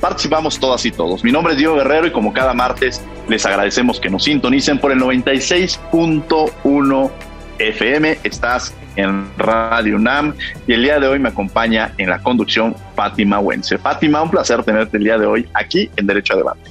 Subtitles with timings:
[0.00, 1.24] Participamos todas y todos.
[1.24, 4.92] Mi nombre es Diego Guerrero y como cada martes les agradecemos que nos sintonicen por
[4.92, 7.10] el 96.1
[7.58, 8.18] FM.
[8.22, 10.34] Estás en Radio UNAM
[10.66, 13.76] y el día de hoy me acompaña en la conducción Fátima Wense.
[13.78, 16.70] Fátima, un placer tenerte el día de hoy aquí en Derecho a Debate.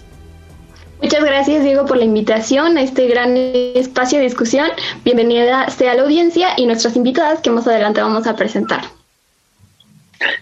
[1.02, 4.67] Muchas gracias, Diego, por la invitación a este gran espacio de discusión.
[5.03, 8.97] Bienvenida sea la audiencia y nuestras invitadas que más adelante vamos a presentar.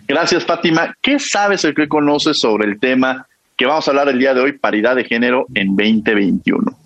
[0.07, 0.93] Gracias, Fátima.
[1.01, 4.41] ¿Qué sabes o qué conoces sobre el tema que vamos a hablar el día de
[4.41, 6.84] hoy, paridad de género en 2021?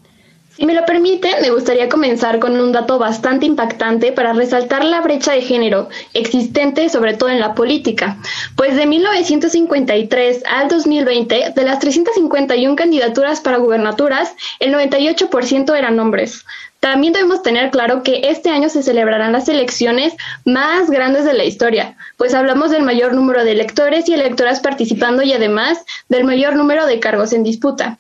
[0.59, 4.99] Si me lo permite, me gustaría comenzar con un dato bastante impactante para resaltar la
[4.99, 8.17] brecha de género existente sobre todo en la política,
[8.57, 16.43] pues de 1953 al 2020, de las 351 candidaturas para gubernaturas, el 98% eran hombres.
[16.81, 21.45] También debemos tener claro que este año se celebrarán las elecciones más grandes de la
[21.45, 26.57] historia, pues hablamos del mayor número de electores y electoras participando y además del mayor
[26.57, 27.97] número de cargos en disputa.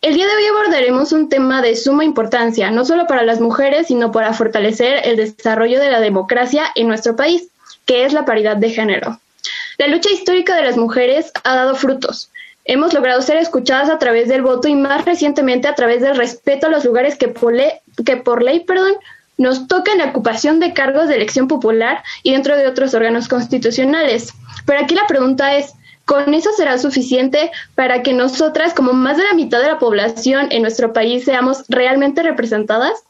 [0.00, 3.88] El día de hoy abordaremos un tema de suma importancia, no solo para las mujeres,
[3.88, 7.48] sino para fortalecer el desarrollo de la democracia en nuestro país,
[7.84, 9.20] que es la paridad de género.
[9.76, 12.30] La lucha histórica de las mujeres ha dado frutos.
[12.64, 16.68] Hemos logrado ser escuchadas a través del voto y más recientemente a través del respeto
[16.68, 18.92] a los lugares que por ley, perdón,
[19.36, 23.26] nos toca en la ocupación de cargos de elección popular y dentro de otros órganos
[23.26, 24.32] constitucionales.
[24.64, 25.72] Pero aquí la pregunta es,
[26.08, 30.46] ¿Con eso será suficiente para que nosotras, como más de la mitad de la población
[30.50, 33.04] en nuestro país, seamos realmente representadas?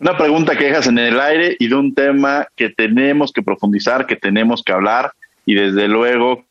[0.00, 4.06] Una pregunta que dejas en el aire y de un tema que tenemos que profundizar,
[4.06, 5.12] que tenemos que hablar
[5.44, 6.46] y desde luego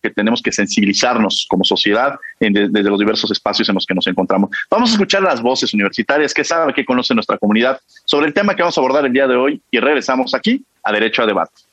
[0.00, 4.50] que tenemos que sensibilizarnos como sociedad desde los diversos espacios en los que nos encontramos.
[4.70, 8.54] Vamos a escuchar las voces universitarias que saben, que conoce nuestra comunidad sobre el tema
[8.54, 11.69] que vamos a abordar el día de hoy y regresamos aquí a Derecho a Debate.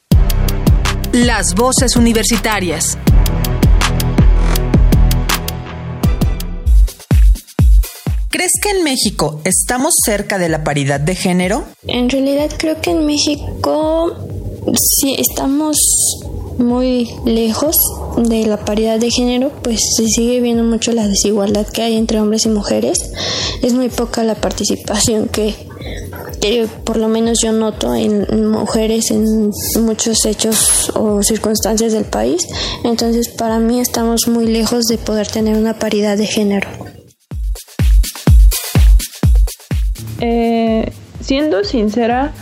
[1.26, 2.96] Las voces universitarias.
[8.30, 11.64] ¿Crees que en México estamos cerca de la paridad de género?
[11.88, 14.16] En realidad creo que en México
[15.00, 15.76] sí estamos
[16.58, 17.76] muy lejos
[18.18, 22.20] de la paridad de género, pues se sigue viendo mucho la desigualdad que hay entre
[22.20, 22.98] hombres y mujeres.
[23.62, 25.56] Es muy poca la participación que
[26.84, 29.52] por lo menos yo noto en mujeres en
[29.82, 32.48] muchos hechos o circunstancias del país.
[32.84, 36.70] Entonces para mí estamos muy lejos de poder tener una paridad de género.
[40.20, 40.92] Eh,
[41.22, 42.34] siendo sincera,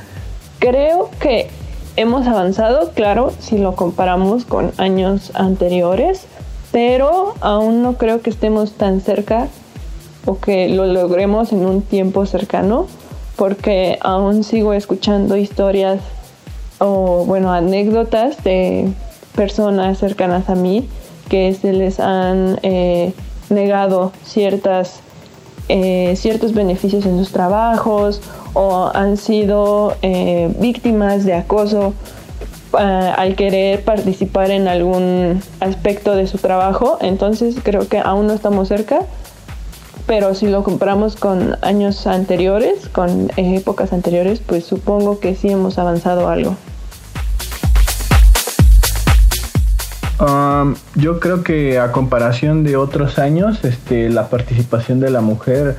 [0.60, 1.50] creo que
[1.98, 6.26] hemos avanzado, claro, si lo comparamos con años anteriores,
[6.72, 9.48] pero aún no creo que estemos tan cerca
[10.26, 12.88] o que lo logremos en un tiempo cercano
[13.36, 16.00] porque aún sigo escuchando historias
[16.80, 18.92] o, bueno, anécdotas de
[19.36, 20.88] personas cercanas a mí
[21.30, 23.14] que se les han eh,
[23.50, 25.00] negado ciertas,
[25.70, 28.22] eh, ciertos beneficios en sus trabajos
[28.56, 31.94] o han sido eh, víctimas de acoso
[32.78, 36.98] al querer participar en algún aspecto de su trabajo.
[37.00, 39.00] Entonces creo que aún no estamos cerca,
[40.08, 45.78] pero si lo comparamos con años anteriores, con épocas anteriores, pues supongo que sí hemos
[45.78, 46.56] avanzado algo.
[50.20, 55.76] Um, yo creo que a comparación de otros años, este, la participación de la mujer,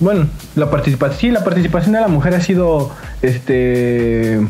[0.00, 2.90] bueno, la participación, de la mujer ha sido,
[3.22, 4.40] este,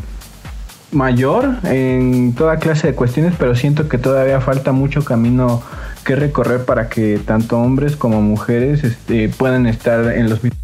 [0.93, 5.63] mayor en toda clase de cuestiones, pero siento que todavía falta mucho camino
[6.05, 10.57] que recorrer para que tanto hombres como mujeres este, puedan estar en los mismos.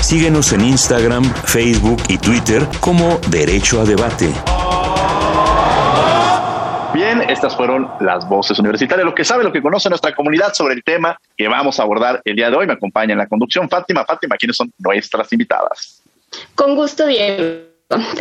[0.00, 4.51] Síguenos en Instagram, Facebook y Twitter como Derecho a Debate.
[6.94, 10.74] Bien, estas fueron las voces universitarias, lo que sabe, lo que conoce nuestra comunidad sobre
[10.74, 12.66] el tema que vamos a abordar el día de hoy.
[12.66, 14.04] Me acompaña en la conducción Fátima.
[14.04, 16.02] Fátima, ¿quiénes son nuestras invitadas?
[16.54, 17.72] Con gusto, Diego.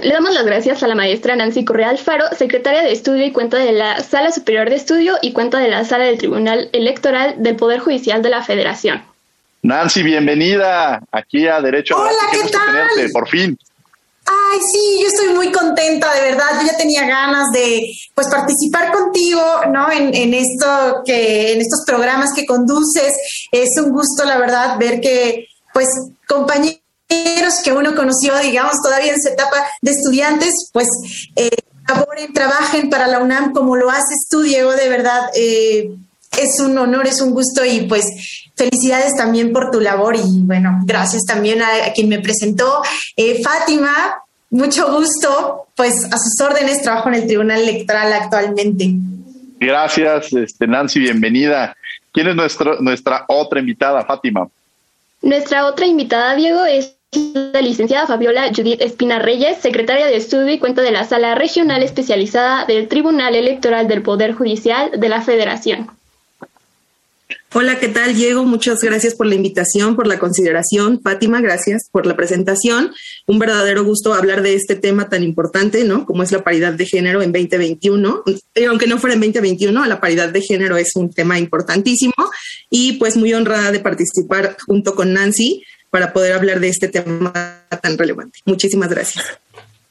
[0.03, 3.57] Le damos las gracias a la maestra Nancy Correa Alfaro, secretaria de Estudio y cuenta
[3.57, 7.56] de la Sala Superior de Estudio y cuenta de la Sala del Tribunal Electoral del
[7.56, 9.03] Poder Judicial de la Federación.
[9.63, 12.65] Nancy, bienvenida aquí a Derecho Hola, ¿qué tal?
[12.65, 13.57] Tenerte, por fin.
[14.51, 16.59] Ay, sí, yo estoy muy contenta, de verdad.
[16.59, 17.81] Yo ya tenía ganas de
[18.13, 19.89] pues participar contigo, ¿no?
[19.92, 23.13] En, en esto que, en estos programas que conduces.
[23.51, 25.88] Es un gusto, la verdad, ver que, pues,
[26.27, 26.81] compañeros
[27.63, 30.88] que uno conoció, digamos, todavía en su etapa de estudiantes, pues
[31.36, 31.50] eh,
[31.88, 35.30] laboren, trabajen para la UNAM como lo haces tú, Diego, de verdad.
[35.33, 35.95] Eh,
[36.38, 38.06] es un honor, es un gusto y pues
[38.56, 42.81] felicidades también por tu labor y bueno, gracias también a, quien me presentó,
[43.18, 44.20] eh, Fátima,
[44.51, 48.92] mucho gusto, pues a sus órdenes trabajo en el Tribunal Electoral actualmente.
[49.59, 51.75] Gracias, este, Nancy, bienvenida.
[52.12, 54.48] ¿Quién es nuestro, nuestra otra invitada, Fátima?
[55.21, 60.59] Nuestra otra invitada, Diego, es la licenciada Fabiola Judith Espina Reyes, secretaria de Estudio y
[60.59, 65.89] cuenta de la Sala Regional Especializada del Tribunal Electoral del Poder Judicial de la Federación.
[67.53, 68.45] Hola, ¿qué tal, Diego?
[68.45, 71.01] Muchas gracias por la invitación, por la consideración.
[71.01, 72.94] Fátima, gracias por la presentación.
[73.27, 76.06] Un verdadero gusto hablar de este tema tan importante, ¿no?
[76.06, 78.24] Como es la paridad de género en 2021.
[78.56, 82.13] Y aunque no fuera en 2021, la paridad de género es un tema importantísimo
[82.69, 87.33] y pues muy honrada de participar junto con Nancy para poder hablar de este tema
[87.81, 88.39] tan relevante.
[88.45, 89.25] Muchísimas gracias.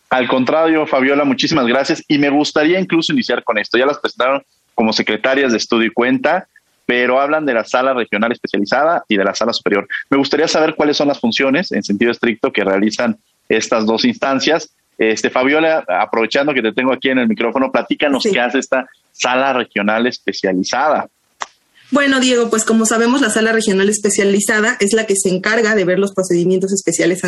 [0.08, 2.02] Al contrario, Fabiola, muchísimas gracias.
[2.08, 3.76] Y me gustaría incluso iniciar con esto.
[3.76, 4.42] Ya las presentaron
[4.74, 6.48] como secretarias de estudio y cuenta,
[6.90, 9.87] pero hablan de la sala regional especializada y de la sala superior.
[10.10, 13.16] Me gustaría saber cuáles son las funciones en sentido estricto que realizan
[13.48, 14.70] estas dos instancias.
[14.98, 19.52] Este, Fabiola, aprovechando que te tengo aquí en el micrófono, platícanos qué hace esta sala
[19.52, 21.06] regional especializada.
[21.92, 25.84] Bueno, Diego, pues como sabemos, la sala regional especializada es la que se encarga de
[25.84, 27.22] ver los procedimientos especiales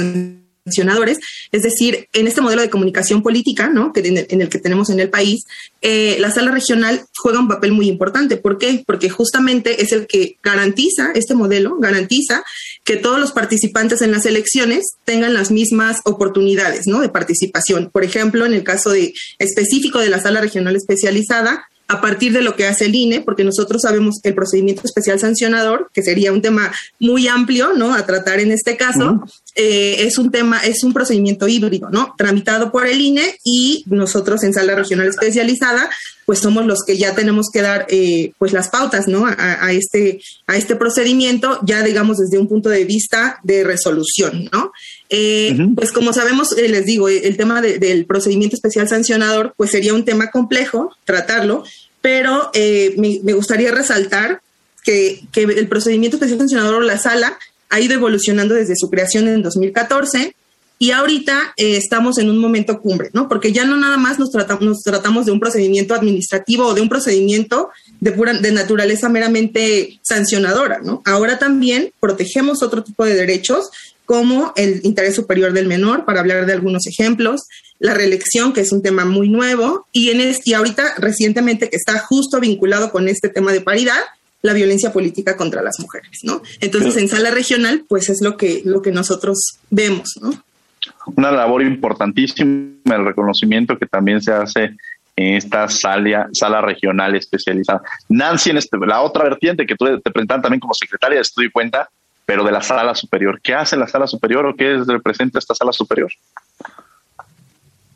[0.64, 3.93] es decir, en este modelo de comunicación política, ¿no?
[3.93, 5.44] Que en, el, que tenemos en el país,
[5.81, 8.37] eh, la sala regional juega un papel muy importante.
[8.37, 8.85] ¿Por qué?
[8.87, 12.44] Porque justamente es el que garantiza este modelo, garantiza
[12.85, 17.00] que todos los participantes en las elecciones tengan las mismas oportunidades, ¿no?
[17.00, 17.91] De participación.
[17.91, 22.43] Por ejemplo, en el caso de, específico de la sala regional especializada, a partir de
[22.43, 26.41] lo que hace el INE, porque nosotros sabemos el procedimiento especial sancionador, que sería un
[26.41, 27.94] tema muy amplio, ¿no?
[27.94, 29.23] A tratar en este caso,
[29.55, 32.15] eh, es un tema, es un procedimiento híbrido, ¿no?
[32.17, 35.91] Tramitado por el INE y nosotros en sala regional especializada,
[36.25, 39.27] pues somos los que ya tenemos que dar, eh, pues las pautas, ¿no?
[39.27, 44.73] A, este, a este procedimiento, ya digamos desde un punto de vista de resolución, ¿no?
[45.14, 50.06] Eh, pues como sabemos, les digo, el tema del procedimiento especial sancionador, pues sería un
[50.06, 51.64] tema complejo tratarlo,
[52.00, 54.41] pero eh, me, gustaría resaltar
[54.82, 57.38] que, el procedimiento especial sancionador o la sala
[57.69, 60.35] ha ido evolucionando desde su creación en 2014
[60.79, 63.29] y ahorita eh, estamos en un momento cumbre, ¿no?
[63.29, 66.81] Porque ya no nada más nos tratamos, nos tratamos de un procedimiento administrativo o de
[66.81, 67.69] un procedimiento
[68.00, 71.03] de, pura, de naturaleza meramente sancionadora, ¿no?
[71.05, 73.70] Ahora también protegemos otro tipo de derechos
[74.12, 77.47] como el interés superior del menor, para hablar de algunos ejemplos,
[77.79, 81.76] la reelección, que es un tema muy nuevo, y, en este, y ahorita recientemente que
[81.76, 83.97] está justo vinculado con este tema de paridad,
[84.42, 86.42] la violencia política contra las mujeres, ¿no?
[86.61, 89.38] Entonces, en sala regional, pues es lo que, lo que nosotros
[89.71, 90.45] vemos, ¿no?
[91.16, 94.76] Una labor importantísima, el reconocimiento que también se hace
[95.16, 97.81] en esta sala, sala regional especializada.
[98.11, 101.49] Nancy, en este, la otra vertiente que tú te presentan también como secretaria de Estudio
[101.49, 101.88] y Cuenta,
[102.25, 103.41] pero de la sala superior.
[103.43, 106.12] ¿Qué hace la sala superior o qué representa esta sala superior?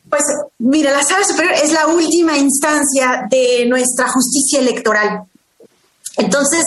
[0.08, 0.22] Pues
[0.58, 5.22] mira, la sala superior es la última instancia de nuestra justicia electoral.
[6.16, 6.64] Entonces,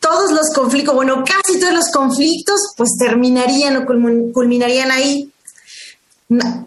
[0.00, 3.86] todos los conflictos, bueno, casi todos los conflictos, pues terminarían o
[4.32, 5.30] culminarían ahí.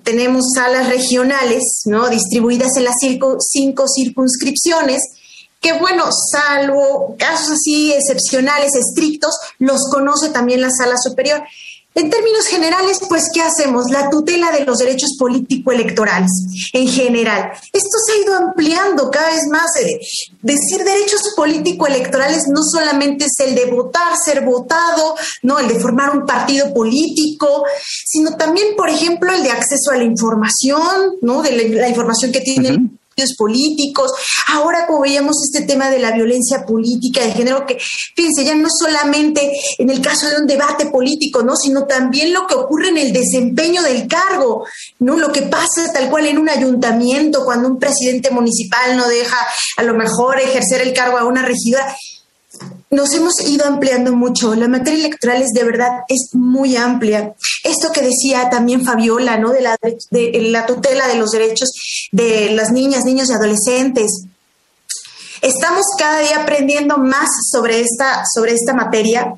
[0.04, 2.10] Tenemos salas regionales, ¿no?
[2.10, 5.02] Distribuidas en las cinco circunscripciones,
[5.64, 11.42] que bueno, salvo casos así excepcionales, estrictos, los conoce también la sala superior.
[11.96, 13.92] En términos generales, pues, ¿qué hacemos?
[13.92, 16.32] La tutela de los derechos político-electorales
[16.74, 17.52] en general.
[17.72, 19.76] Esto se ha ido ampliando cada vez más.
[19.80, 20.00] Eh,
[20.42, 26.18] decir derechos político-electorales no solamente es el de votar, ser votado, no, el de formar
[26.18, 27.64] un partido político,
[28.06, 31.44] sino también, por ejemplo, el de acceso a la información, ¿no?
[31.44, 33.00] De la, información que tienen
[33.38, 34.12] políticos.
[34.48, 37.78] Ahora, como veíamos este tema de la violencia política de género, que
[38.16, 41.56] fíjense, ya no solamente en el caso de un debate político, ¿no?
[41.56, 44.66] Sino también lo que ocurre en el desempeño del cargo,
[45.00, 45.18] ¿no?
[45.18, 49.38] Lo que pasa tal cual en un ayuntamiento, cuando un presidente municipal no deja
[49.78, 51.96] a lo mejor ejercer el cargo a una regidora
[52.94, 54.56] nos hemos ido ampliando mucho.
[54.56, 57.34] La materia electoral es de verdad es muy amplia.
[57.64, 59.52] Esto que decía también Fabiola, ¿no?
[59.52, 61.72] De la, de la tutela de los derechos
[62.12, 64.26] de las niñas, niños y adolescentes.
[65.42, 69.34] Estamos cada día aprendiendo más sobre esta, sobre esta materia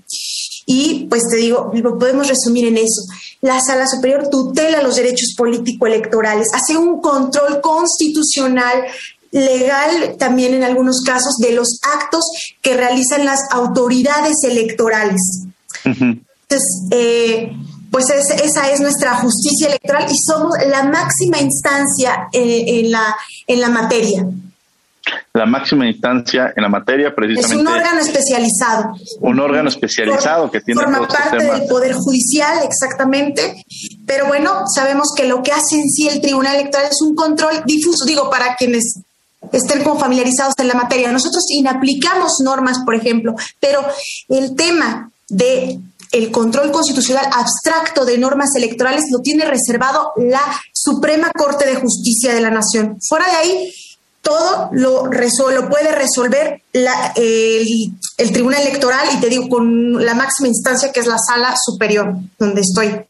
[0.66, 3.02] y pues te digo, lo podemos resumir en eso.
[3.42, 8.84] La Sala Superior tutela los derechos político-electorales, hace un control constitucional
[9.36, 12.24] legal también en algunos casos de los actos
[12.62, 15.22] que realizan las autoridades electorales.
[15.84, 17.52] Entonces, eh,
[17.92, 23.16] pues esa es nuestra justicia electoral y somos la máxima instancia eh, en, la,
[23.46, 24.26] en la materia.
[25.34, 27.56] La máxima instancia en la materia, precisamente.
[27.56, 28.94] Es un órgano especializado.
[29.20, 30.82] Un órgano especializado que tiene.
[30.82, 33.64] Forma este parte del Poder Judicial, exactamente.
[34.08, 37.64] Pero bueno, sabemos que lo que hace en sí el Tribunal Electoral es un control
[37.66, 39.02] difuso, digo, para quienes
[39.52, 41.12] estén como familiarizados en la materia.
[41.12, 43.86] Nosotros inaplicamos normas, por ejemplo, pero
[44.30, 45.80] el tema de
[46.12, 52.34] el control constitucional abstracto de normas electorales lo tiene reservado la Suprema Corte de Justicia
[52.34, 52.98] de la Nación.
[53.08, 53.74] Fuera de ahí,
[54.22, 56.88] todo lo, lo puede resolver el,
[58.18, 62.16] el, Tribunal Electoral y te digo, con la máxima instancia que es la Sala Superior,
[62.40, 63.02] donde estoy.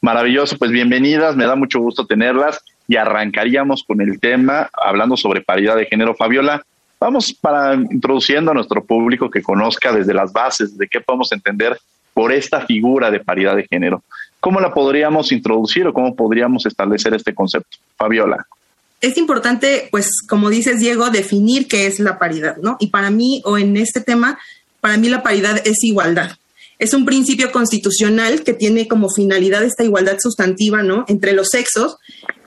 [0.00, 5.42] Maravilloso, pues bienvenidas, me da mucho gusto tenerlas y arrancaríamos con el tema hablando sobre
[5.42, 6.14] paridad de género.
[6.14, 6.64] Fabiola,
[6.98, 11.78] vamos para introduciendo a nuestro público que conozca desde las bases de qué podemos entender
[12.14, 14.02] por esta figura de paridad de género.
[14.40, 17.76] ¿Cómo la podríamos introducir o cómo podríamos establecer este concepto?
[17.96, 18.46] Fabiola.
[19.00, 22.76] Es importante, pues, como dices, Diego, definir qué es la paridad, ¿no?
[22.80, 24.38] Y para mí, o en este tema,
[24.80, 26.32] para mí la paridad es igualdad
[26.78, 31.04] es un principio constitucional que tiene como finalidad esta igualdad sustantiva ¿no?
[31.08, 31.96] entre los sexos.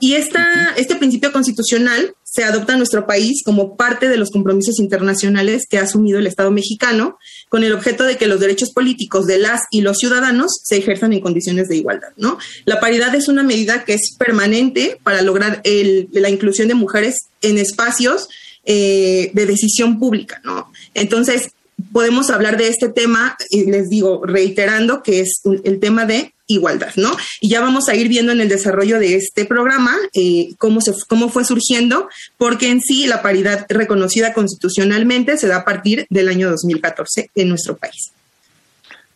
[0.00, 4.78] Y esta, este principio constitucional se adopta en nuestro país como parte de los compromisos
[4.78, 7.18] internacionales que ha asumido el Estado mexicano
[7.50, 11.12] con el objeto de que los derechos políticos de las y los ciudadanos se ejerzan
[11.12, 12.08] en condiciones de igualdad.
[12.16, 12.38] ¿no?
[12.64, 17.16] La paridad es una medida que es permanente para lograr el, la inclusión de mujeres
[17.42, 18.28] en espacios
[18.64, 20.40] eh, de decisión pública.
[20.42, 20.72] ¿no?
[20.94, 21.50] Entonces,
[21.92, 26.92] podemos hablar de este tema, y les digo, reiterando que es el tema de igualdad,
[26.96, 27.10] ¿no?
[27.40, 30.92] Y ya vamos a ir viendo en el desarrollo de este programa eh, cómo, se,
[31.08, 36.28] cómo fue surgiendo, porque en sí la paridad reconocida constitucionalmente se da a partir del
[36.28, 38.12] año 2014 en nuestro país.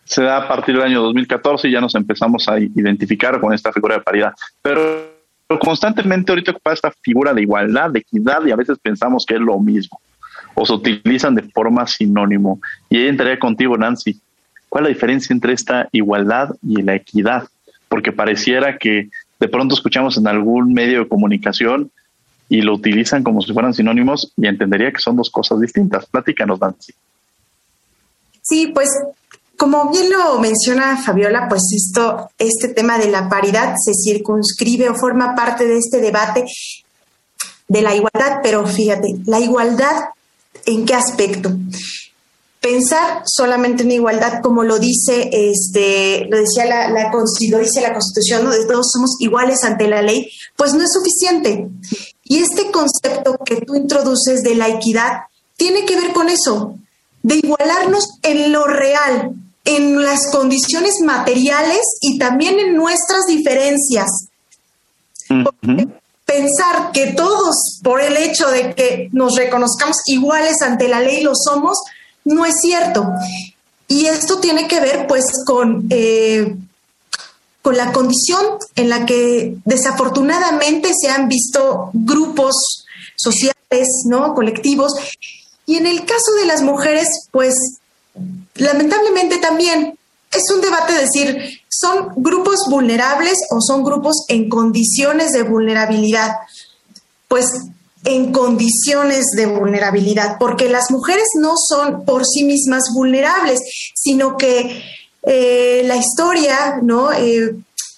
[0.05, 3.73] Se da a partir del año 2014 y ya nos empezamos a identificar con esta
[3.73, 4.33] figura de paridad.
[4.63, 5.15] Pero
[5.61, 9.41] constantemente ahorita ocupa esta figura de igualdad, de equidad y a veces pensamos que es
[9.41, 10.01] lo mismo
[10.57, 12.61] o se utilizan de forma sinónimo.
[12.91, 14.19] Y ahí entraría contigo, Nancy.
[14.69, 17.47] ¿Cuál es la diferencia entre esta igualdad y la equidad?
[17.89, 21.91] Porque pareciera que de pronto escuchamos en algún medio de comunicación
[22.49, 26.07] y lo utilizan como si fueran sinónimos y entendería que son dos cosas distintas.
[26.07, 26.95] Platícanos, Nancy.
[28.43, 28.89] Sí, pues
[29.57, 34.95] como bien lo menciona Fabiola, pues esto, este tema de la paridad se circunscribe o
[34.95, 36.45] forma parte de este debate
[37.69, 40.11] de la igualdad, pero fíjate, la igualdad
[40.65, 41.51] ¿En qué aspecto?
[42.61, 47.93] Pensar solamente en igualdad, como lo dice, este, lo decía la, la lo dice la
[47.93, 51.69] Constitución, donde todos somos iguales ante la ley, pues no es suficiente.
[52.25, 55.21] Y este concepto que tú introduces de la equidad
[55.57, 56.77] tiene que ver con eso,
[57.23, 59.33] de igualarnos en lo real,
[59.65, 64.09] en las condiciones materiales y también en nuestras diferencias
[66.37, 71.33] pensar que todos, por el hecho de que nos reconozcamos iguales ante la ley, lo
[71.35, 71.79] somos,
[72.25, 73.09] no es cierto.
[73.89, 76.57] Y esto tiene que ver pues con, eh,
[77.63, 82.85] con la condición en la que desafortunadamente se han visto grupos
[83.17, 84.35] sociales, ¿no?
[84.35, 84.93] colectivos.
[85.67, 87.55] Y en el caso de las mujeres, pues
[88.55, 89.96] lamentablemente también
[90.37, 96.37] es un debate decir, ¿son grupos vulnerables o son grupos en condiciones de vulnerabilidad?
[97.29, 97.47] Pues
[98.05, 103.61] en condiciones de vulnerabilidad, porque las mujeres no son por sí mismas vulnerables,
[103.95, 104.83] sino que
[105.23, 107.13] eh, la historia, ¿no?
[107.13, 107.57] Eh,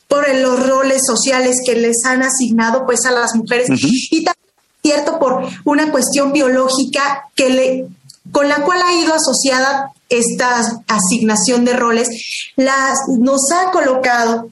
[0.09, 4.49] por los roles sociales que les han asignado pues a las mujeres y también
[4.83, 7.88] cierto por una cuestión biológica que le
[8.32, 12.08] con la cual ha ido asociada esta asignación de roles,
[12.56, 14.50] las, nos ha colocado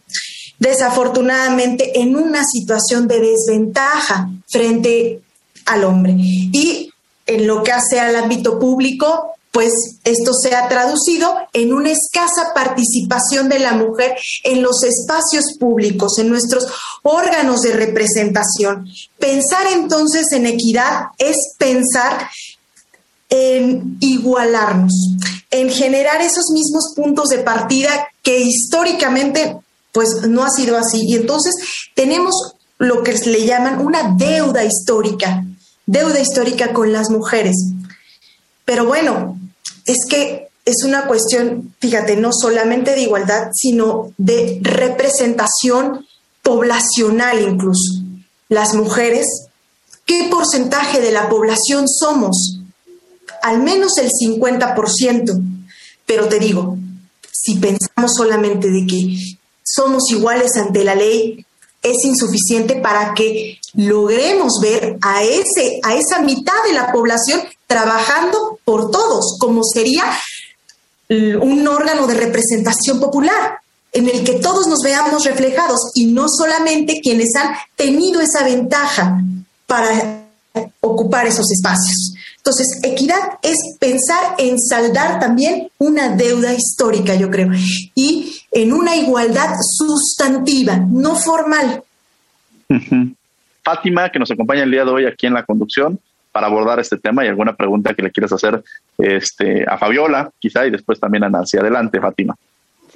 [0.59, 5.21] desafortunadamente en una situación de desventaja frente
[5.67, 6.15] al hombre.
[6.17, 6.91] Y
[7.27, 9.73] en lo que hace al ámbito público, pues
[10.05, 14.15] esto se ha traducido en una escasa participación de la mujer
[14.45, 16.67] en los espacios públicos, en nuestros
[17.03, 18.87] órganos de representación.
[19.19, 22.29] Pensar entonces en equidad es pensar
[23.29, 24.93] en igualarnos,
[25.51, 29.57] en generar esos mismos puntos de partida que históricamente
[29.93, 31.03] pues no ha sido así.
[31.07, 31.55] Y entonces
[31.95, 32.35] tenemos
[32.79, 35.45] lo que le llaman una deuda histórica,
[35.87, 37.57] deuda histórica con las mujeres.
[38.65, 39.39] Pero bueno,
[39.87, 46.05] es que es una cuestión, fíjate, no solamente de igualdad, sino de representación
[46.43, 48.03] poblacional incluso.
[48.49, 49.27] Las mujeres,
[50.05, 52.61] ¿qué porcentaje de la población somos?
[53.47, 55.41] Al menos el 50%.
[56.05, 56.77] Pero te digo,
[57.31, 59.17] si pensamos solamente de que
[59.63, 61.47] somos iguales ante la ley,
[61.81, 68.59] es insuficiente para que logremos ver a, ese, a esa mitad de la población trabajando
[68.65, 70.05] por todos, como sería
[71.09, 73.61] un órgano de representación popular
[73.93, 79.23] en el que todos nos veamos reflejados y no solamente quienes han tenido esa ventaja
[79.67, 80.27] para
[80.81, 82.16] ocupar esos espacios.
[82.47, 87.51] Entonces, equidad es pensar en saldar también una deuda histórica, yo creo,
[87.97, 91.83] y en una igualdad sustantiva, no formal.
[93.65, 95.99] Fátima, que nos acompaña el día de hoy aquí en la conducción
[96.31, 98.63] para abordar este tema y alguna pregunta que le quieras hacer
[98.97, 101.59] este, a Fabiola, quizá, y después también a Nancy.
[101.59, 102.37] Adelante, Fátima.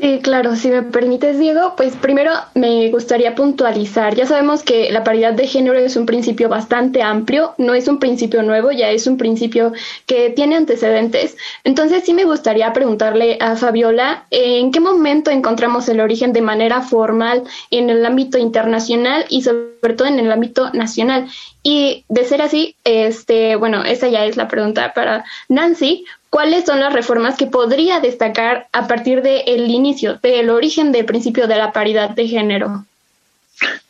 [0.00, 4.14] Sí, claro, si me permites, Diego, pues primero me gustaría puntualizar.
[4.14, 7.98] Ya sabemos que la paridad de género es un principio bastante amplio, no es un
[7.98, 9.74] principio nuevo, ya es un principio
[10.06, 11.36] que tiene antecedentes.
[11.64, 16.80] Entonces sí me gustaría preguntarle a Fabiola, ¿en qué momento encontramos el origen de manera
[16.80, 21.28] formal en el ámbito internacional y sobre todo en el ámbito nacional?
[21.62, 26.06] Y de ser así, este, bueno, esa ya es la pregunta para Nancy.
[26.30, 31.48] ¿Cuáles son las reformas que podría destacar a partir del inicio, del origen del principio
[31.48, 32.84] de la paridad de género?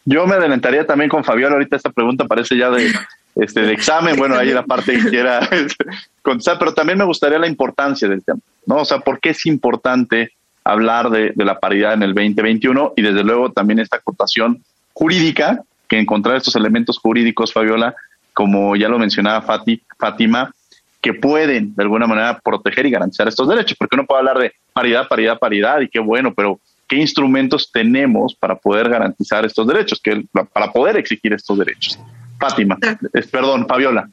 [0.06, 1.54] Yo me adelantaría también con Fabiola.
[1.54, 2.90] Ahorita esta pregunta parece ya de,
[3.36, 4.16] este, de examen.
[4.16, 5.46] Bueno, ahí la parte que quiera
[6.22, 8.76] contestar, pero también me gustaría la importancia del tema, ¿no?
[8.76, 10.32] O sea, ¿por qué es importante
[10.64, 15.62] hablar de, de la paridad en el 2021 y desde luego también esta acotación jurídica,
[15.88, 17.94] que encontrar estos elementos jurídicos, Fabiola,
[18.32, 19.42] como ya lo mencionaba
[19.98, 20.54] Fátima,
[21.00, 24.52] que pueden de alguna manera proteger y garantizar estos derechos, porque uno puede hablar de
[24.72, 30.00] paridad, paridad, paridad y qué bueno, pero ¿qué instrumentos tenemos para poder garantizar estos derechos,
[30.02, 31.98] que, para poder exigir estos derechos?
[32.38, 32.78] Fátima,
[33.30, 34.08] perdón, Fabiola.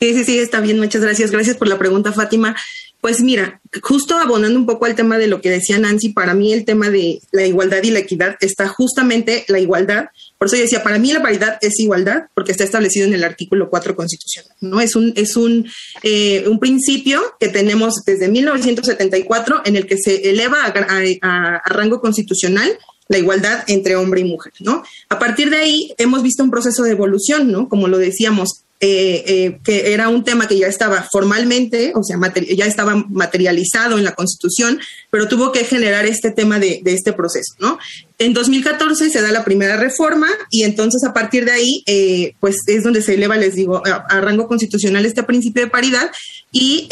[0.00, 1.32] Sí, sí, sí, está bien, muchas gracias.
[1.32, 2.54] Gracias por la pregunta, Fátima.
[3.00, 6.52] Pues mira, justo abonando un poco al tema de lo que decía Nancy, para mí
[6.52, 10.06] el tema de la igualdad y la equidad está justamente la igualdad.
[10.36, 13.22] Por eso yo decía, para mí la paridad es igualdad porque está establecido en el
[13.22, 14.52] artículo 4 constitucional.
[14.60, 14.80] ¿no?
[14.80, 15.68] Es, un, es un,
[16.02, 22.68] eh, un principio que tenemos desde 1974 en el que se eleva a, rango constitucional
[23.08, 24.82] la igualdad entre hombre y mujer, ¿no?
[25.08, 27.68] A partir de ahí hemos visto un proceso de evolución, ¿no?
[27.68, 32.16] Como lo decíamos, eh, eh, que era un tema que ya estaba formalmente, o sea,
[32.54, 34.78] ya estaba materializado en la Constitución,
[35.10, 37.78] pero tuvo que generar este tema de, este proceso, ¿no?
[38.18, 42.58] En 2014 se da la primera reforma y entonces a partir de ahí, eh, pues
[42.68, 46.10] es donde se eleva, les digo, a, rango constitucional este principio de paridad
[46.52, 46.86] y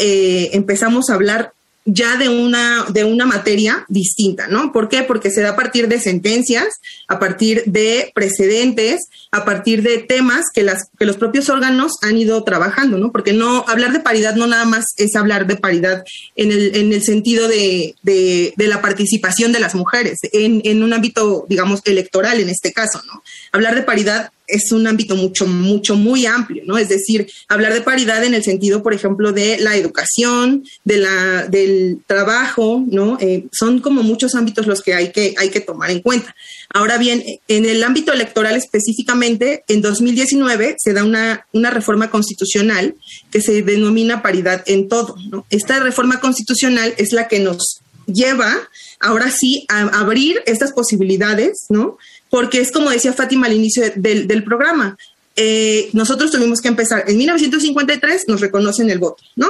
[0.51, 1.53] empezamos a hablar
[1.87, 4.73] ya de una, de una materia distinta, ¿no?
[4.73, 5.03] ¿Por qué?
[5.03, 6.67] Porque se da a partir de sentencias,
[7.07, 12.17] a partir de precedentes, a partir de temas que, las, que los propios órganos han
[12.17, 13.13] ido trabajando, ¿no?
[13.13, 16.03] Porque no, hablar de paridad no nada más es hablar de paridad
[16.35, 20.91] en el, en el sentido de, de, la participación de las mujeres, en, en un
[20.91, 23.23] ámbito, digamos, electoral en este caso, ¿no?
[23.53, 26.77] Hablar de paridad es un ámbito mucho, mucho, muy amplio, ¿no?
[26.77, 31.47] Es decir, hablar de paridad en el sentido, por ejemplo, de la educación, de la,
[31.47, 33.17] del trabajo, ¿no?
[33.19, 36.35] Eh, son como muchos ámbitos los que hay, que hay que tomar en cuenta.
[36.73, 42.95] Ahora bien, en el ámbito electoral específicamente, en 2019 se da una, una reforma constitucional
[43.31, 45.45] que se denomina paridad en todo, ¿no?
[45.49, 48.55] Esta reforma constitucional es la que nos lleva
[48.99, 51.97] ahora sí a abrir estas posibilidades, ¿no?
[52.29, 54.97] Porque es como decía Fátima al inicio del, programa,
[55.35, 59.49] eh, nosotros tuvimos que empezar, en 1953 nos reconocen el voto, ¿no?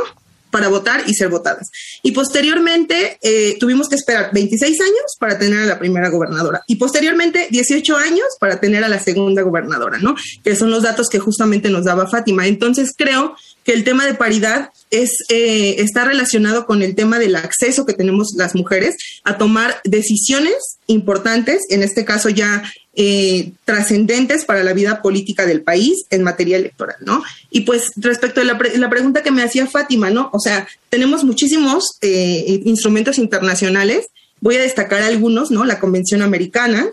[0.58, 1.70] Para votar y ser votadas.
[2.02, 6.78] Y posteriormente eh, tuvimos que esperar 26 años para tener a la primera gobernadora y
[6.78, 10.16] posteriormente 18 años para tener a la segunda gobernadora, ¿no?
[10.44, 12.48] Que son los datos que justamente nos daba Fátima.
[12.48, 17.36] Entonces creo que el tema de paridad es, eh, está relacionado con el tema del
[17.36, 22.64] acceso que tenemos las mujeres a tomar decisiones importantes, en este caso ya
[23.00, 27.24] eh, trascendentes para la vida política del país en materia electoral, ¿no?
[27.52, 30.32] Y pues respecto a la, la pregunta que me hacía Fátima, ¿no?
[30.34, 34.08] O sea, tenemos muchísimos eh, instrumentos internacionales,
[34.42, 35.64] voy a destacar algunos, ¿no?
[35.64, 36.88] La Convención Americana,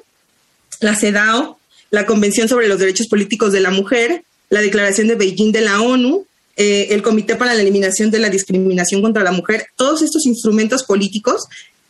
[0.80, 1.56] la CEDAW,
[1.90, 5.80] la Convención sobre los Derechos Políticos de la Mujer, la Declaración de Beijing de la
[5.80, 6.26] ONU,
[6.58, 10.84] eh, el Comité para la Eliminación de la Discriminación contra la Mujer, todos estos instrumentos
[10.84, 11.46] políticos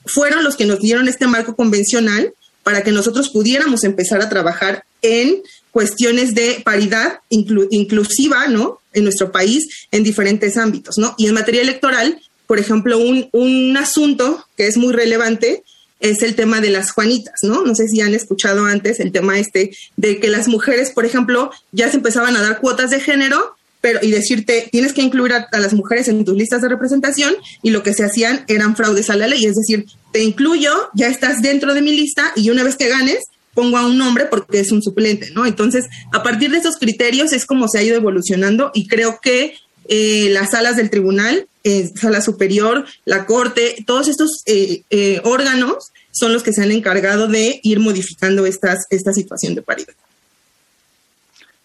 [0.07, 2.33] fueron los que nos dieron este marco convencional
[2.64, 8.81] para que nosotros pudiéramos empezar a trabajar en cuestiones de paridad inclusiva, ¿no?
[8.92, 11.14] En nuestro país, en diferentes ámbitos, ¿no?
[11.18, 15.62] Y en materia electoral, por ejemplo, un, un asunto que es muy relevante
[16.00, 17.64] es el tema de las Juanitas, ¿no?
[17.64, 21.50] No sé si han escuchado antes el tema este de que las mujeres, por ejemplo,
[21.72, 25.47] ya se empezaban a dar cuotas de género, pero y decirte, tienes que incluir a,
[25.61, 29.16] las mujeres en tus listas de representación y lo que se hacían eran fraudes a
[29.16, 32.77] la ley, es decir, te incluyo, ya estás dentro de mi lista y una vez
[32.77, 35.44] que ganes, pongo a un nombre porque es un suplente, ¿no?
[35.44, 39.53] Entonces, a partir de esos criterios es como se ha ido evolucionando y creo que
[39.87, 45.92] eh, las salas del tribunal, eh, sala superior, la corte, todos estos eh, eh, órganos
[46.11, 48.79] son los que se han encargado de ir modificando esta
[49.12, 49.94] situación de paridad.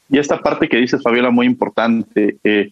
[0.10, 2.38] Y esta parte que dices, Fabiola, muy importante.
[2.44, 2.72] Eh,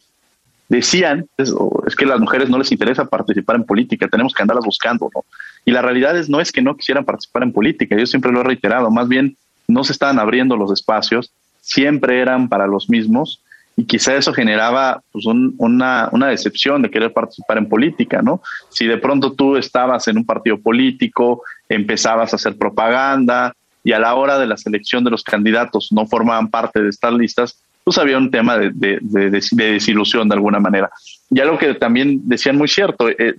[0.69, 1.53] decían, es,
[1.85, 5.09] es, que a las mujeres no les interesa participar en política, tenemos que andarlas buscando,
[5.13, 5.23] ¿no?
[5.65, 8.41] Y la realidad es, no es que no quisieran participar en política, yo siempre lo
[8.41, 13.41] he reiterado, más bien no se estaban abriendo los espacios, siempre eran para los mismos,
[13.77, 18.41] y quizá eso generaba pues, un, una, una, decepción de querer participar en política, ¿no?
[18.69, 23.53] Si de pronto tú estabas en un partido político, empezabas a hacer propaganda
[23.87, 27.13] y a la hora de la selección de los candidatos no formaban parte de estas
[27.13, 30.89] listas, pues había un tema de, de, de, de desilusión de alguna manera.
[31.29, 33.33] Y algo que también decían muy cierto, eh,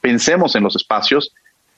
[0.00, 1.34] pensemos en los espacios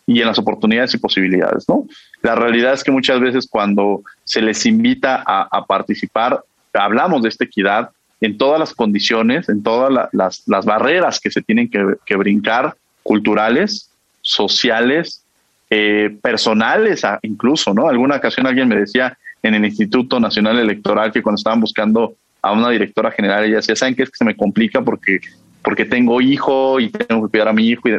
[0.06, 1.88] y en las oportunidades y posibilidades, ¿no?
[2.22, 6.38] La realidad es que muchas veces cuando se les invita a, participar,
[6.72, 11.42] hablamos de esta equidad en todas las condiciones, en todas la, las, barreras que se
[11.42, 13.90] tienen que brincar, culturales,
[14.22, 15.23] sociales,
[15.70, 17.88] eh, personales incluso, ¿no?
[17.88, 22.52] Alguna ocasión alguien me decía en el Instituto Nacional Electoral que cuando estaban buscando a
[22.52, 25.20] una directora general, ella decía, ¿saben qué es que se me complica porque,
[25.62, 27.88] porque tengo hijo y tengo que cuidar a mi hijo?
[27.88, 27.98] Y,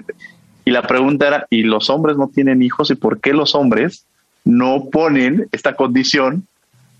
[0.65, 2.91] y la pregunta era, ¿y los hombres no tienen hijos?
[2.91, 4.05] ¿Y por qué los hombres
[4.43, 6.47] no ponen esta condición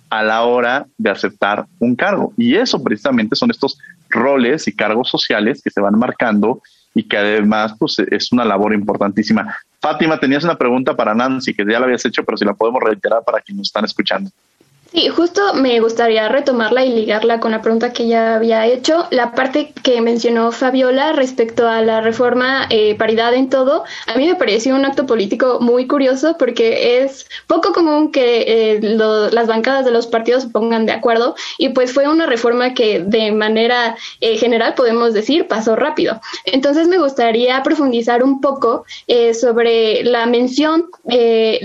[0.10, 2.34] a la hora de aceptar un cargo.
[2.38, 3.78] Y eso precisamente son estos
[4.10, 6.62] roles y cargos sociales que se van marcando
[6.96, 9.56] y que además pues, es una labor importantísima.
[9.80, 12.82] Fátima, tenías una pregunta para Nancy que ya la habías hecho, pero si la podemos
[12.82, 14.32] reiterar para quienes nos están escuchando.
[14.96, 19.08] Sí, justo me gustaría retomarla y ligarla con la pregunta que ya había hecho.
[19.12, 24.26] La parte que mencionó Fabiola respecto a la reforma eh, paridad en todo, a mí
[24.26, 29.84] me pareció un acto político muy curioso porque es poco común que eh, las bancadas
[29.84, 33.98] de los partidos se pongan de acuerdo y pues fue una reforma que de manera
[34.22, 36.22] eh, general podemos decir pasó rápido.
[36.46, 40.86] Entonces me gustaría profundizar un poco eh, sobre la mención,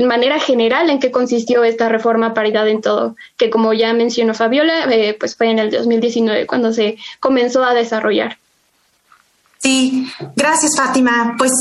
[0.04, 4.84] manera general en que consistió esta reforma paridad en todo que como ya mencionó Fabiola,
[4.90, 8.38] eh, pues fue en el 2019 cuando se comenzó a desarrollar.
[9.58, 10.06] Sí,
[10.36, 11.34] gracias Fátima.
[11.38, 11.52] Pues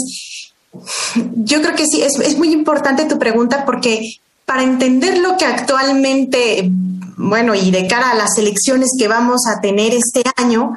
[1.35, 4.01] yo creo que sí, es, es muy importante tu pregunta porque
[4.45, 6.69] para entender lo que actualmente,
[7.17, 10.75] bueno, y de cara a las elecciones que vamos a tener este año,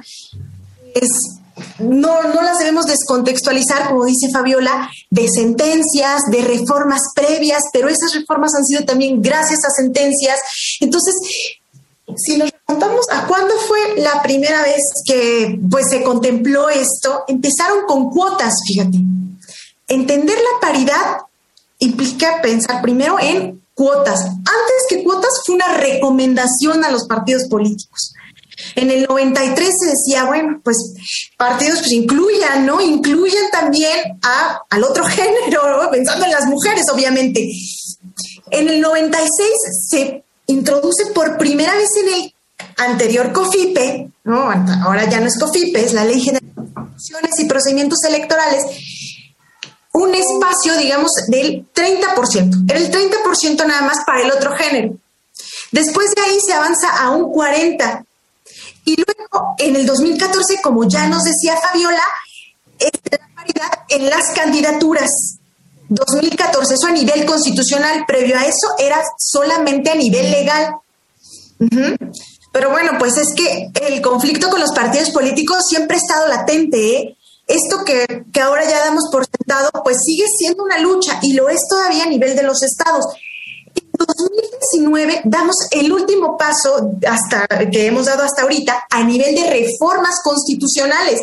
[0.95, 1.41] es
[1.79, 8.15] no, no las debemos descontextualizar, como dice Fabiola, de sentencias, de reformas previas, pero esas
[8.15, 10.39] reformas han sido también gracias a sentencias.
[10.81, 11.15] Entonces,
[12.17, 17.87] si nos preguntamos a cuándo fue la primera vez que pues, se contempló esto, empezaron
[17.87, 18.99] con cuotas, fíjate.
[19.89, 21.19] Entender la paridad
[21.79, 24.25] implica pensar primero en cuotas.
[24.25, 28.13] Antes que cuotas fue una recomendación a los partidos políticos.
[28.75, 30.77] En el 93 se decía, bueno, pues
[31.37, 32.81] partidos pues incluyan, ¿no?
[32.81, 37.49] Incluyan también a, al otro género, pensando en las mujeres, obviamente.
[38.51, 39.49] En el 96
[39.89, 42.35] se introduce por primera vez en el
[42.77, 44.51] anterior COFIPE, ¿no?
[44.85, 46.43] ahora ya no es COFIPE, es la Ley General
[47.11, 48.63] de y Procedimientos Electorales,
[49.93, 52.71] un espacio, digamos, del 30%.
[52.71, 54.95] Era el 30% nada más para el otro género.
[55.71, 58.05] Después de ahí se avanza a un 40%.
[58.85, 62.03] Y luego, en el 2014, como ya nos decía Fabiola,
[62.79, 65.39] es la paridad en las candidaturas.
[65.89, 70.77] 2014, eso a nivel constitucional, previo a eso era solamente a nivel legal.
[72.53, 76.97] Pero bueno, pues es que el conflicto con los partidos políticos siempre ha estado latente.
[76.97, 77.17] ¿eh?
[77.47, 81.49] Esto que, que ahora ya damos por sentado, pues sigue siendo una lucha y lo
[81.49, 83.05] es todavía a nivel de los estados.
[84.03, 89.51] En 2019 damos el último paso hasta que hemos dado hasta ahorita a nivel de
[89.51, 91.21] reformas constitucionales.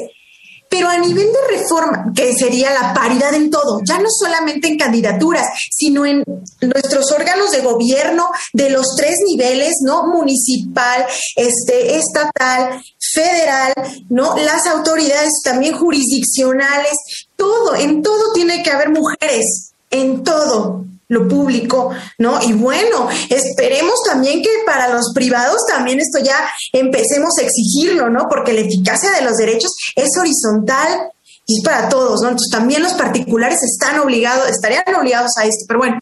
[0.70, 4.78] Pero a nivel de reforma, que sería la paridad en todo, ya no solamente en
[4.78, 6.24] candidaturas, sino en
[6.62, 10.06] nuestros órganos de gobierno de los tres niveles, ¿no?
[10.06, 13.74] Municipal, este, estatal, federal,
[14.10, 14.38] ¿no?
[14.38, 16.94] Las autoridades también jurisdiccionales,
[17.36, 22.40] todo, en todo tiene que haber mujeres, en todo lo público, ¿no?
[22.42, 26.38] Y bueno, esperemos también que para los privados también esto ya
[26.72, 28.28] empecemos a exigirlo, ¿no?
[28.30, 31.12] Porque la eficacia de los derechos es horizontal
[31.48, 32.30] y es para todos, ¿no?
[32.30, 36.00] Entonces también los particulares están obligados, estarían obligados a esto, pero bueno,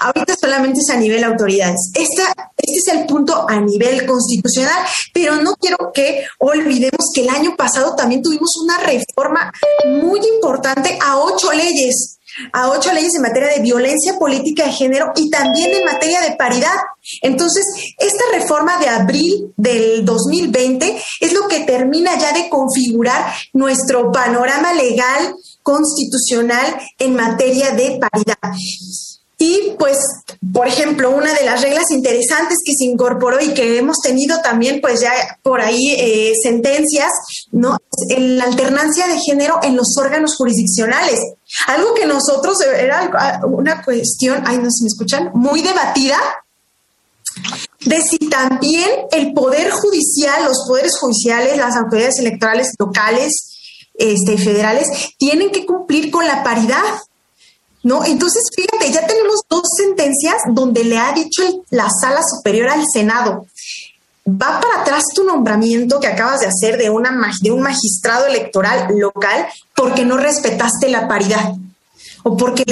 [0.00, 1.90] ahorita solamente es a nivel autoridades.
[1.94, 7.28] Esta, este es el punto a nivel constitucional, pero no quiero que olvidemos que el
[7.28, 9.52] año pasado también tuvimos una reforma
[9.86, 12.16] muy importante a ocho leyes
[12.52, 16.36] a ocho leyes en materia de violencia política de género y también en materia de
[16.36, 16.76] paridad.
[17.22, 17.64] Entonces,
[17.98, 24.72] esta reforma de abril del 2020 es lo que termina ya de configurar nuestro panorama
[24.72, 28.36] legal constitucional en materia de paridad.
[29.38, 29.98] Y pues,
[30.52, 34.80] por ejemplo, una de las reglas interesantes que se incorporó y que hemos tenido también,
[34.80, 37.10] pues ya por ahí eh, sentencias,
[37.52, 37.76] ¿no?
[38.08, 41.20] En la alternancia de género en los órganos jurisdiccionales.
[41.66, 46.18] Algo que nosotros era una cuestión, ay, no se me escuchan, muy debatida,
[47.84, 53.32] de si también el poder judicial, los poderes judiciales, las autoridades electorales locales,
[53.94, 56.82] este, federales, tienen que cumplir con la paridad.
[57.86, 58.04] ¿No?
[58.04, 63.46] Entonces, fíjate, ya tenemos dos sentencias donde le ha dicho la sala superior al Senado,
[64.26, 68.88] va para atrás tu nombramiento que acabas de hacer de, una, de un magistrado electoral
[68.98, 69.46] local
[69.76, 71.54] porque no respetaste la paridad.
[72.24, 72.64] O porque,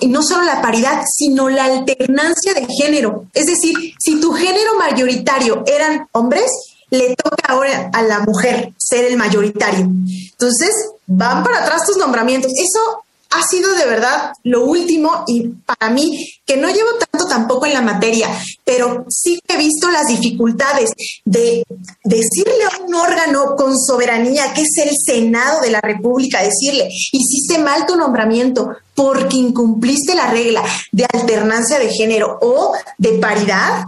[0.00, 3.26] y no solo la paridad, sino la alternancia de género.
[3.34, 6.50] Es decir, si tu género mayoritario eran hombres,
[6.90, 9.88] le toca ahora a la mujer ser el mayoritario.
[10.32, 10.70] Entonces,
[11.06, 12.50] van para atrás tus nombramientos.
[12.50, 13.03] Eso
[13.34, 17.74] ha sido de verdad lo último y para mí, que no llevo tanto tampoco en
[17.74, 18.28] la materia,
[18.64, 20.90] pero sí he visto las dificultades
[21.24, 21.64] de
[22.04, 27.58] decirle a un órgano con soberanía, que es el Senado de la República, decirle, hiciste
[27.58, 33.86] mal tu nombramiento porque incumpliste la regla de alternancia de género o de paridad,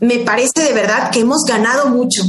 [0.00, 2.22] me parece de verdad que hemos ganado mucho.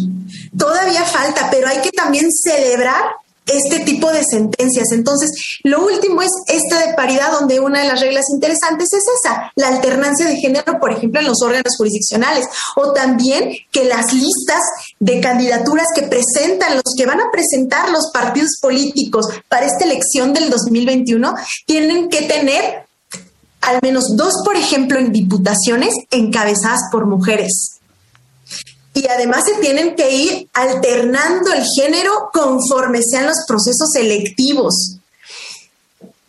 [0.57, 3.03] Todavía falta, pero hay que también celebrar
[3.51, 4.91] este tipo de sentencias.
[4.91, 5.31] Entonces,
[5.63, 9.67] lo último es esta de paridad, donde una de las reglas interesantes es esa, la
[9.67, 14.61] alternancia de género, por ejemplo, en los órganos jurisdiccionales, o también que las listas
[14.99, 20.33] de candidaturas que presentan, los que van a presentar los partidos políticos para esta elección
[20.33, 21.33] del 2021,
[21.65, 22.85] tienen que tener
[23.61, 27.80] al menos dos, por ejemplo, en diputaciones encabezadas por mujeres
[28.93, 34.97] y además se tienen que ir alternando el género conforme sean los procesos selectivos.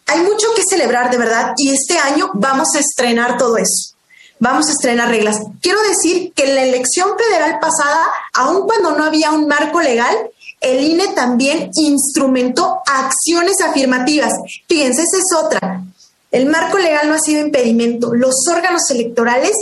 [0.07, 3.95] Hay mucho que celebrar de verdad y este año vamos a estrenar todo eso.
[4.39, 5.39] Vamos a estrenar reglas.
[5.61, 10.17] Quiero decir que en la elección federal pasada, aun cuando no había un marco legal,
[10.61, 14.33] el INE también instrumentó acciones afirmativas.
[14.69, 15.83] Fíjense, esa es otra.
[16.31, 18.15] El marco legal no ha sido impedimento.
[18.15, 19.53] Los órganos electorales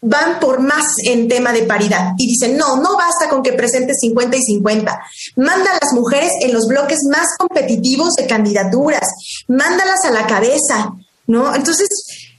[0.00, 3.94] van por más en tema de paridad y dicen, no, no basta con que presente
[3.94, 5.00] 50 y 50.
[5.36, 9.08] Manda a las mujeres en los bloques más competitivos de candidaturas,
[9.48, 10.92] mándalas a la cabeza,
[11.26, 11.54] ¿no?
[11.54, 11.88] Entonces,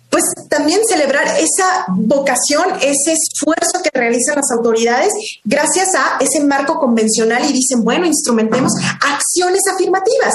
[0.10, 6.80] pues también celebrar esa vocación, ese esfuerzo que realizan las autoridades gracias a ese marco
[6.80, 10.34] convencional y dicen, bueno, instrumentemos acciones afirmativas,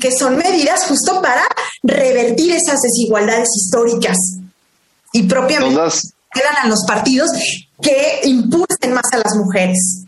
[0.00, 1.42] que son medidas justo para
[1.82, 4.16] revertir esas desigualdades históricas
[5.12, 5.80] y propiamente
[6.32, 7.30] quedan a los partidos
[7.82, 10.06] que impulsen más a las mujeres.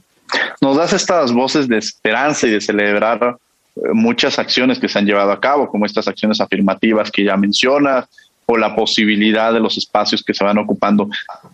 [0.61, 3.37] Nos das estas voces de esperanza y de celebrar
[3.77, 7.37] eh, muchas acciones que se han llevado a cabo, como estas acciones afirmativas que ya
[7.37, 8.07] mencionas,
[8.47, 11.09] o la posibilidad de los espacios que se van ocupando.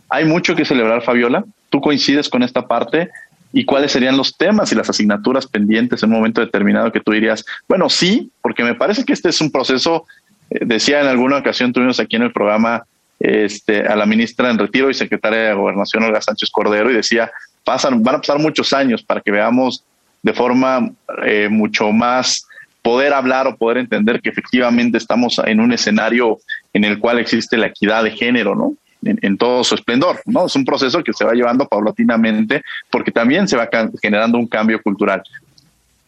[0.09, 1.45] Hay mucho que celebrar, Fabiola.
[1.69, 3.11] ¿Tú coincides con esta parte?
[3.53, 7.13] ¿Y cuáles serían los temas y las asignaturas pendientes en un momento determinado que tú
[7.13, 10.05] dirías, bueno, sí, porque me parece que este es un proceso,
[10.51, 12.85] eh, decía en alguna ocasión, tuvimos aquí en el programa
[13.21, 17.31] este, a la ministra en retiro y secretaria de Gobernación, Olga Sánchez Cordero, y decía,
[17.65, 19.85] pasan, van a pasar muchos años para que veamos
[20.23, 20.91] de forma
[21.25, 22.47] eh, mucho más
[22.83, 26.39] poder hablar o poder entender que efectivamente estamos en un escenario
[26.73, 28.75] en el cual existe la equidad de género, ¿no?
[29.03, 30.45] En, todo su esplendor, ¿no?
[30.45, 33.67] Es un proceso que se va llevando paulatinamente porque también se va
[34.03, 35.23] generando un cambio cultural.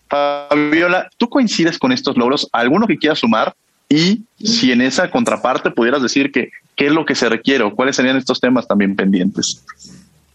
[0.09, 2.47] Fabiola, ¿tú coincides con estos logros?
[2.53, 3.55] ¿Alguno que quieras sumar?
[3.93, 7.75] Y si en esa contraparte pudieras decir que qué es lo que se requiere o
[7.75, 9.63] cuáles serían estos temas también pendientes.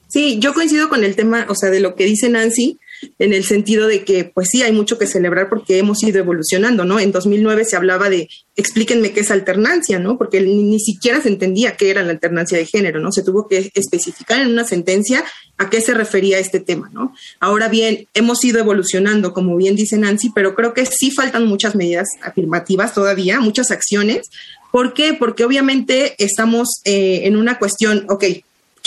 [0.08, 2.78] Sí, yo coincido con el tema, o sea, de lo que dice Nancy,
[3.20, 6.86] en el sentido de que, pues sí, hay mucho que celebrar porque hemos ido evolucionando,
[6.86, 7.00] ¿no?
[7.00, 10.18] En 2009 se hablaba de, explíquenme qué es alternancia, ¿no?
[10.18, 13.12] Porque ni, siquiera se entendía qué era la alternancia de género, ¿no?
[13.12, 15.24] Se tuvo que especificar en una sentencia
[15.58, 17.14] a qué se refería este tema, ¿no?
[17.40, 21.76] Ahora bien, hemos ido evolucionando, como bien dice Nancy, pero creo que sí faltan muchas
[21.76, 24.30] medidas afirmativas todavía, muchas acciones.
[24.72, 25.14] ¿Por qué?
[25.14, 28.24] Porque obviamente estamos eh, en una cuestión, ok,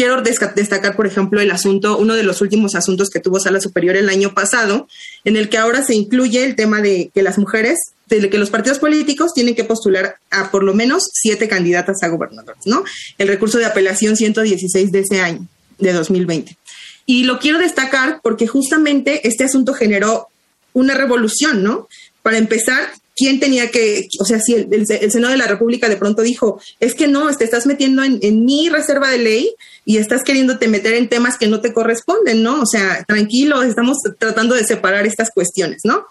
[0.00, 3.96] quiero destacar, por ejemplo, el asunto, uno de los últimos asuntos que tuvo Sala Superior
[3.96, 4.88] el año pasado,
[5.26, 7.76] en el que ahora se incluye el tema de que las mujeres,
[8.08, 12.08] de que los partidos políticos tienen que postular a por lo menos siete candidatas a
[12.08, 12.82] gobernadores, ¿no?
[13.18, 15.46] El recurso de apelación 116 de ese año,
[15.78, 16.56] de 2020.
[17.04, 20.28] Y lo quiero destacar porque justamente este asunto generó
[20.72, 21.88] una revolución, ¿no?
[22.22, 26.22] Para empezar, quién tenía que, o sea, si el, Senado de la República de pronto
[26.22, 29.54] dijo, es que no, te estás metiendo en, mi reserva de ley
[29.84, 32.62] y estás queriéndote meter en temas que no te corresponden, ¿no?
[32.62, 36.06] O sea, tranquilo, estamos tratando de separar estas cuestiones, ¿no?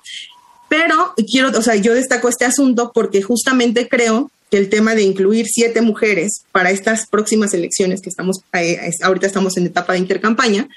[0.69, 5.01] Pero quiero, o sea, yo destaco este asunto porque justamente creo que el tema de
[5.01, 9.99] incluir siete mujeres para estas próximas elecciones que estamos, eh, ahorita estamos en etapa de
[9.99, 10.69] intercampaña,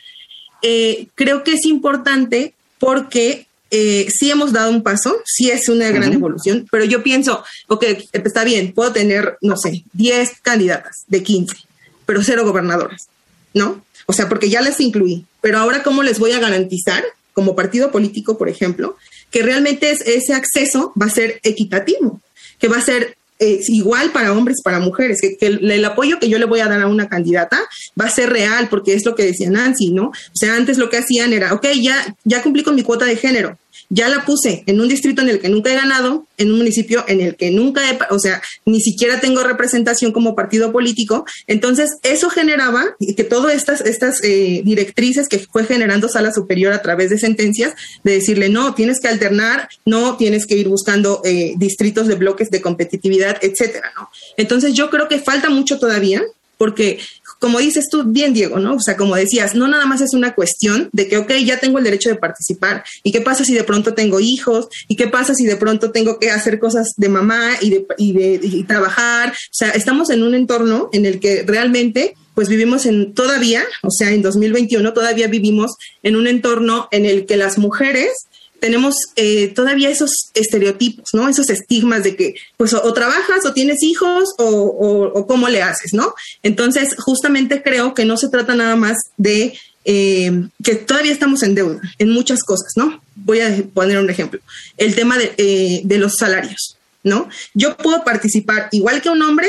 [0.62, 5.90] eh, creo que es importante porque eh, sí hemos dado un paso, sí es una
[5.90, 11.22] gran evolución, pero yo pienso, ok, está bien, puedo tener, no sé, 10 candidatas de
[11.22, 11.56] 15,
[12.04, 13.08] pero cero gobernadoras,
[13.54, 13.82] ¿no?
[14.04, 17.90] O sea, porque ya les incluí, pero ahora cómo les voy a garantizar, como partido
[17.90, 18.98] político, por ejemplo,
[19.30, 22.20] que realmente ese acceso va a ser equitativo,
[22.58, 26.38] que va a ser es igual para hombres, para mujeres, que, el, apoyo que yo
[26.38, 27.60] le voy a dar a una candidata
[28.00, 30.08] va a ser real, porque es lo que decía Nancy, ¿no?
[30.08, 33.16] O sea, antes lo que hacían era, ok, ya, ya cumplí con mi cuota de
[33.16, 33.58] género,
[33.92, 37.04] ya la puse en un distrito en el que nunca he ganado, en un municipio
[37.06, 41.26] en el que nunca he, o sea, ni siquiera tengo representación como partido político.
[41.46, 46.80] Entonces, eso generaba que todas estas, estas eh, directrices que fue generando Sala Superior a
[46.80, 51.52] través de sentencias, de decirle, no, tienes que alternar, no, tienes que ir buscando eh,
[51.58, 54.08] distritos de bloques de competitividad, etcétera, ¿no?
[54.38, 56.22] Entonces, yo creo que falta mucho todavía
[56.62, 57.00] porque
[57.42, 58.76] como dices tú bien, Diego, ¿no?
[58.76, 61.78] O sea, como decías, no nada más es una cuestión de que, ok, ya tengo
[61.78, 62.84] el derecho de participar.
[63.02, 64.68] ¿Y qué pasa si de pronto tengo hijos?
[64.86, 68.12] ¿Y qué pasa si de pronto tengo que hacer cosas de mamá y de, y
[68.12, 69.30] de trabajar?
[69.32, 73.90] O sea, estamos en un entorno en el que realmente pues vivimos en todavía, o
[73.90, 75.72] sea, en 2021 todavía vivimos
[76.04, 78.28] en un entorno en el que las mujeres
[78.62, 81.28] tenemos eh, todavía esos estereotipos, ¿no?
[81.28, 86.14] Esos estigmas de que, pues, o, trabajas o tienes hijos o, cómo le haces, ¿no?
[86.44, 91.56] Entonces, justamente creo que no se trata nada más de eh, que todavía estamos en
[91.56, 93.02] deuda en muchas cosas, ¿no?
[93.16, 94.38] Voy a poner un ejemplo.
[94.76, 97.28] El tema eh, de los salarios, ¿no?
[97.54, 99.48] Yo puedo participar igual que un hombre,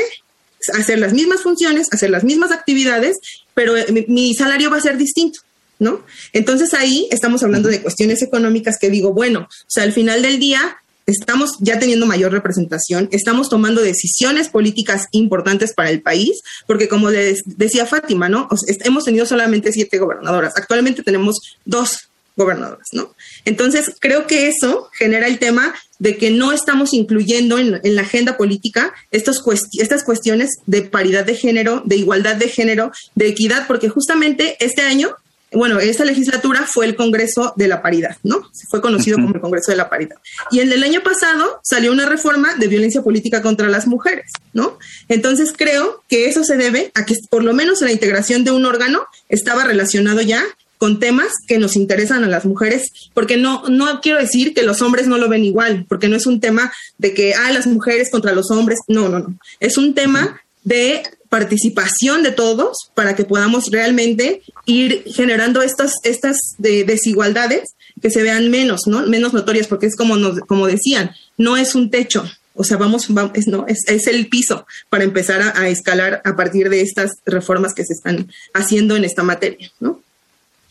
[0.76, 3.16] hacer las mismas funciones, hacer las mismas actividades,
[3.54, 3.74] pero
[4.08, 5.38] mi salario va a ser distinto.
[5.78, 6.02] ¿No?
[6.32, 10.38] Entonces ahí estamos hablando de cuestiones económicas que digo, bueno, o sea, al final del
[10.38, 16.88] día estamos ya teniendo mayor representación, estamos tomando decisiones políticas importantes para el país, porque
[16.88, 18.48] como les decía Fátima, ¿no?
[18.84, 23.14] hemos tenido solamente siete gobernadoras, actualmente tenemos dos gobernadoras, ¿no?
[23.44, 28.36] Entonces, creo que eso genera el tema de que no estamos incluyendo en, la agenda
[28.36, 29.42] política estos
[29.78, 34.82] estas cuestiones de paridad de género, de igualdad de género, de equidad, porque justamente este
[34.82, 35.14] año
[35.54, 38.50] bueno, esta legislatura fue el Congreso de la Paridad, ¿no?
[38.68, 40.16] Fue conocido como el Congreso de la Paridad.
[40.50, 44.78] Y en el año pasado salió una reforma de violencia política contra las mujeres, ¿no?
[45.08, 48.66] Entonces creo que eso se debe a que por lo menos la integración de un
[48.66, 50.44] órgano estaba relacionado ya
[50.78, 54.82] con temas que nos interesan a las mujeres, porque no, no quiero decir que los
[54.82, 58.10] hombres no lo ven igual, porque no es un tema de que, ah, las mujeres
[58.10, 61.02] contra los hombres, no, no, no, es un tema de
[61.34, 68.52] participación de todos para que podamos realmente ir generando estas, estas desigualdades que se vean
[68.52, 69.04] menos, ¿no?
[69.08, 73.08] Menos notorias, porque es como, nos, como decían, no es un techo, o sea, vamos,
[73.34, 77.10] es, no, es, es, el piso para empezar a, a, escalar a partir de estas
[77.26, 80.03] reformas que se están haciendo en esta materia, ¿no?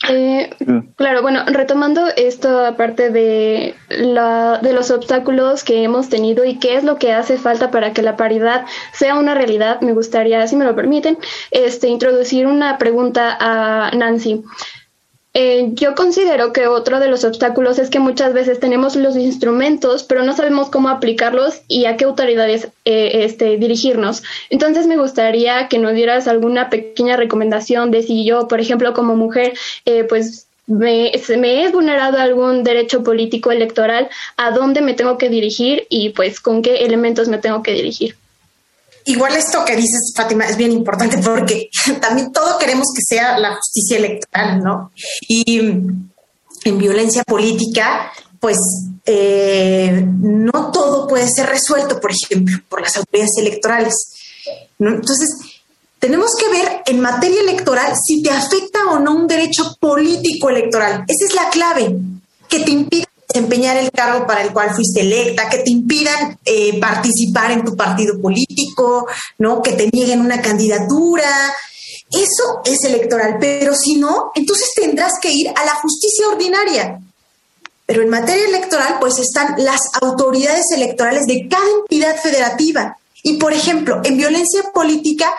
[0.08, 0.50] Eh,
[0.96, 6.76] claro, bueno, retomando esta parte de, la, de los obstáculos que hemos tenido y qué
[6.76, 10.56] es lo que hace falta para que la paridad sea una realidad, me gustaría, si
[10.56, 11.18] me lo permiten,
[11.50, 14.44] este, introducir una pregunta a Nancy.
[15.36, 20.04] Eh, yo considero que otro de los obstáculos es que muchas veces tenemos los instrumentos,
[20.04, 24.22] pero no sabemos cómo aplicarlos y a qué autoridades eh, este, dirigirnos.
[24.48, 29.16] Entonces me gustaría que nos dieras alguna pequeña recomendación de si yo, por ejemplo, como
[29.16, 29.54] mujer,
[29.86, 35.30] eh, pues me, me es vulnerado algún derecho político electoral, a dónde me tengo que
[35.30, 38.14] dirigir y pues con qué elementos me tengo que dirigir.
[39.06, 41.68] Igual esto que dices, Fátima, es bien importante porque
[42.00, 44.92] también todo queremos que sea la justicia electoral, ¿no?
[45.28, 48.56] Y en violencia política, pues
[49.04, 53.94] eh, no todo puede ser resuelto, por ejemplo, por las autoridades electorales.
[54.78, 55.28] Entonces,
[55.98, 61.04] tenemos que ver en materia electoral si te afecta o no un derecho político electoral.
[61.08, 61.96] Esa es la clave,
[62.48, 63.03] que te impida
[63.34, 67.76] desempeñar el cargo para el cual fuiste electa, que te impidan eh, participar en tu
[67.76, 69.08] partido político,
[69.38, 69.60] ¿no?
[69.60, 71.28] que te nieguen una candidatura.
[72.12, 77.00] Eso es electoral, pero si no, entonces tendrás que ir a la justicia ordinaria.
[77.86, 82.96] Pero en materia electoral, pues están las autoridades electorales de cada entidad federativa.
[83.22, 85.34] Y, por ejemplo, en violencia política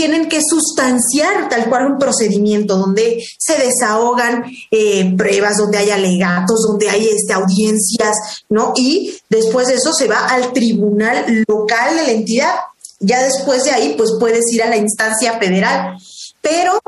[0.00, 6.62] tienen que sustanciar tal cual un procedimiento donde se desahogan eh, pruebas, donde hay alegatos,
[6.66, 8.16] donde hay este, audiencias,
[8.48, 8.72] ¿no?
[8.76, 12.54] Y después de eso se va al tribunal local de la entidad.
[12.98, 15.98] Ya después de ahí, pues puedes ir a la instancia federal.
[16.40, 16.80] Pero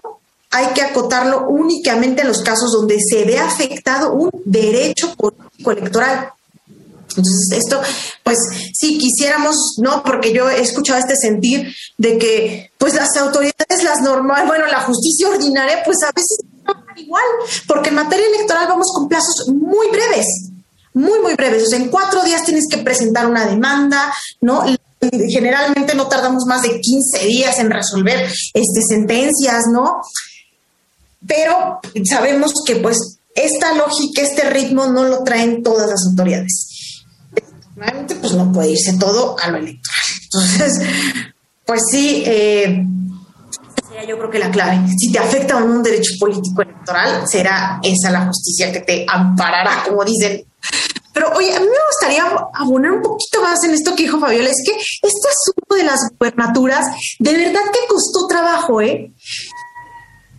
[0.50, 6.32] hay que acotarlo únicamente en los casos donde se ve afectado un derecho político electoral.
[7.16, 7.80] Entonces, esto,
[8.22, 8.38] pues
[8.72, 10.02] si quisiéramos, ¿no?
[10.02, 14.80] Porque yo he escuchado este sentir de que, pues las autoridades, las normales, bueno, la
[14.80, 17.24] justicia ordinaria, pues a veces no igual,
[17.66, 20.26] porque en materia electoral vamos con plazos muy breves,
[20.94, 21.64] muy, muy breves.
[21.64, 24.64] O sea, en cuatro días tienes que presentar una demanda, ¿no?
[25.00, 30.00] Generalmente no tardamos más de 15 días en resolver este, sentencias, ¿no?
[31.26, 36.68] pero sabemos que pues esta lógica, este ritmo no lo traen todas las autoridades.
[37.76, 40.02] Realmente pues no puede irse todo a lo electoral.
[40.24, 40.80] Entonces,
[41.66, 42.84] pues sí, eh,
[43.88, 44.80] sería yo creo que la clave.
[44.98, 49.84] Si te afecta no un derecho político electoral, será esa la justicia que te amparará,
[49.86, 50.44] como dicen.
[51.14, 54.48] Pero oye, a mí me gustaría abonar un poquito más en esto que dijo Fabiola,
[54.48, 56.86] es que este asunto de las gubernaturas,
[57.18, 59.12] de verdad que costó trabajo, ¿eh?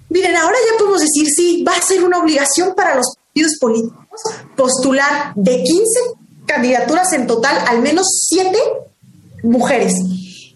[0.09, 4.03] Miren, ahora ya podemos decir, sí, va a ser una obligación para los partidos políticos
[4.55, 5.99] postular de 15
[6.45, 8.57] candidaturas en total, al menos 7
[9.43, 9.93] mujeres,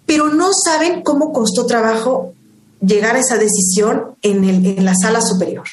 [0.05, 2.33] pero no saben cómo costó trabajo
[2.81, 5.67] llegar a esa decisión en, el, en la sala superior.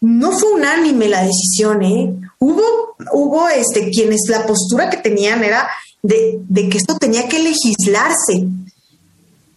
[0.00, 2.14] No fue unánime la decisión, ¿eh?
[2.38, 2.62] Hubo,
[3.12, 5.68] hubo este, quienes la postura que tenían era
[6.02, 8.46] de, de que esto tenía que legislarse,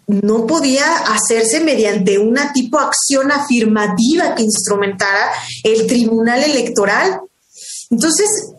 [0.08, 5.32] no podía hacerse mediante una tipo acción afirmativa que instrumentara
[5.64, 7.22] el tribunal electoral.
[7.90, 8.51] Entonces,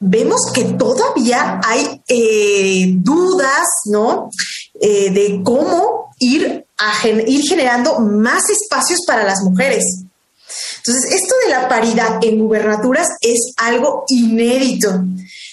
[0.00, 4.30] vemos que todavía hay eh, dudas, ¿no?
[4.80, 9.84] Eh, de cómo ir, a ir generando más espacios para las mujeres.
[10.78, 14.90] Entonces, esto de la paridad en gubernaturas es algo inédito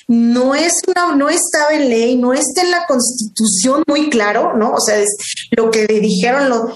[0.08, 4.72] no es una, no estaba en ley, no está en la constitución muy claro, ¿no?
[4.72, 5.10] O sea, es
[5.52, 6.72] lo que dijeron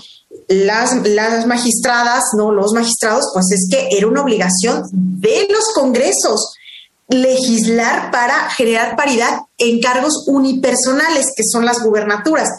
[0.50, 2.52] las, las magistradas, ¿no?
[2.52, 6.54] Los magistrados, pues es que era una obligación de los congresos
[7.12, 12.50] legislar para generar paridad en cargos unipersonales, que son las gubernaturas.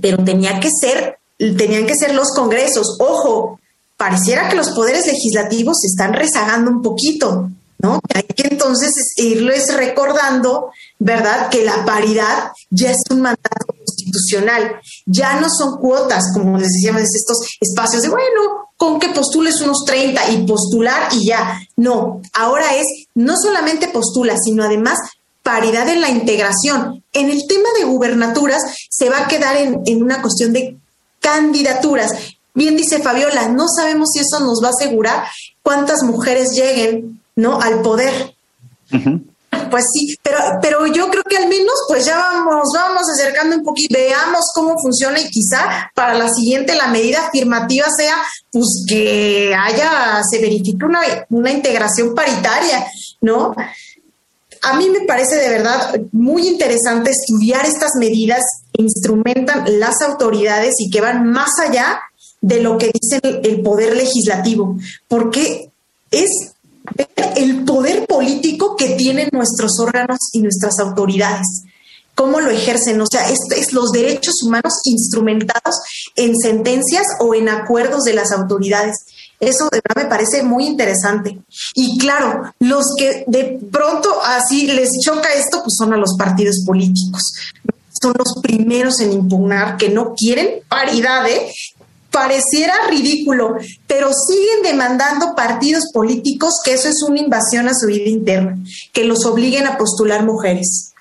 [0.00, 2.96] Pero tenía que ser, tenían que ser los congresos.
[3.00, 3.60] Ojo,
[3.96, 7.50] pareciera que los poderes legislativos se están rezagando un poquito.
[7.82, 8.00] ¿no?
[8.14, 13.74] Hay que entonces irles recordando, ¿verdad?, que la paridad ya es un mandato
[14.10, 19.60] constitucional, ya no son cuotas, como les decíamos, estos espacios de, bueno, con que postules
[19.60, 21.60] unos 30 y postular y ya.
[21.76, 24.98] No, ahora es no solamente postula, sino además
[25.42, 27.02] paridad en la integración.
[27.12, 30.76] En el tema de gubernaturas se va a quedar en, en una cuestión de
[31.20, 32.12] candidaturas.
[32.54, 35.26] Bien dice Fabiola, no sabemos si eso nos va a asegurar
[35.62, 37.60] cuántas mujeres lleguen ¿no?
[37.60, 38.34] Al poder.
[39.70, 43.64] Pues sí, pero, pero yo creo que al menos pues ya vamos, vamos acercando un
[43.64, 48.16] poquito, veamos cómo funciona y quizá para la siguiente la medida afirmativa sea
[48.52, 52.86] pues que haya, se verifique una, una integración paritaria,
[53.20, 53.54] ¿no?
[54.62, 58.42] A mí me parece de verdad muy interesante estudiar estas medidas
[58.72, 62.00] que instrumentan las autoridades y que van más allá
[62.40, 64.76] de lo que dice el poder legislativo,
[65.08, 65.70] porque
[66.10, 66.49] es
[67.36, 71.46] el poder político que tienen nuestros órganos y nuestras autoridades,
[72.14, 75.76] cómo lo ejercen, o sea, es, es, los derechos humanos instrumentados
[76.16, 78.96] en sentencias o en acuerdos de las autoridades.
[79.38, 81.40] Eso de verdad me parece muy interesante.
[81.74, 86.62] Y claro, los que de pronto así les choca esto, pues son a los partidos
[86.66, 87.22] políticos.
[88.02, 91.50] Son los primeros en impugnar que no quieren paridad, ¿eh?
[92.10, 93.56] Pareciera ridículo,
[93.86, 98.58] pero siguen demandando partidos políticos que eso es una invasión a su vida interna,
[98.92, 100.92] que los obliguen a postular mujeres.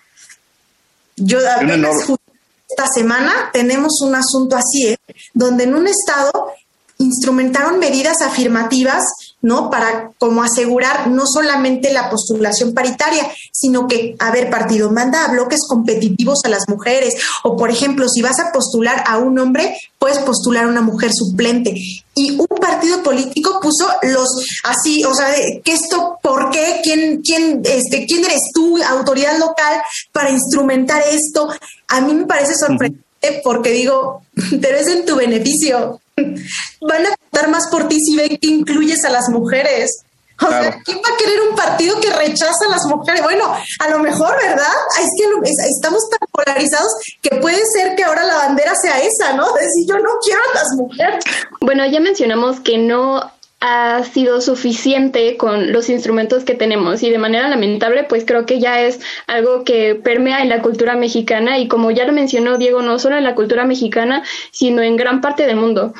[1.16, 4.99] Yo esta semana tenemos un asunto así, ¿eh?
[5.34, 6.51] donde en un estado
[6.97, 9.03] instrumentaron medidas afirmativas
[9.41, 9.69] ¿no?
[9.69, 15.31] Para como asegurar no solamente la postulación paritaria, sino que, a ver, partido manda a
[15.31, 19.77] bloques competitivos a las mujeres, o por ejemplo, si vas a postular a un hombre,
[19.97, 21.73] puedes postular a una mujer suplente.
[22.15, 24.27] Y un partido político puso los
[24.63, 25.33] así, o sea,
[25.63, 26.81] que esto, ¿por qué?
[26.83, 29.81] ¿Quién, quién, este, quién eres tú, autoridad local,
[30.11, 31.49] para instrumentar esto?
[31.87, 33.09] A mí me parece sorprendente
[33.43, 34.21] porque digo,
[34.61, 35.99] pero es en tu beneficio.
[36.82, 40.03] Van a votar más por ti si ven que incluyes a las mujeres.
[40.41, 43.22] O sea, ¿quién va a querer un partido que rechaza a las mujeres?
[43.24, 44.72] Bueno, a lo mejor, ¿verdad?
[44.97, 49.51] Es que estamos tan polarizados que puede ser que ahora la bandera sea esa, ¿no?
[49.53, 51.26] Decir, yo no quiero a las mujeres.
[51.59, 53.32] Bueno, ya mencionamos que no
[53.62, 58.60] ha sido suficiente con los instrumentos que tenemos y de manera lamentable pues creo que
[58.60, 62.82] ya es algo que permea en la cultura mexicana y como ya lo mencionó Diego
[62.82, 65.93] no solo en la cultura mexicana sino en gran parte del mundo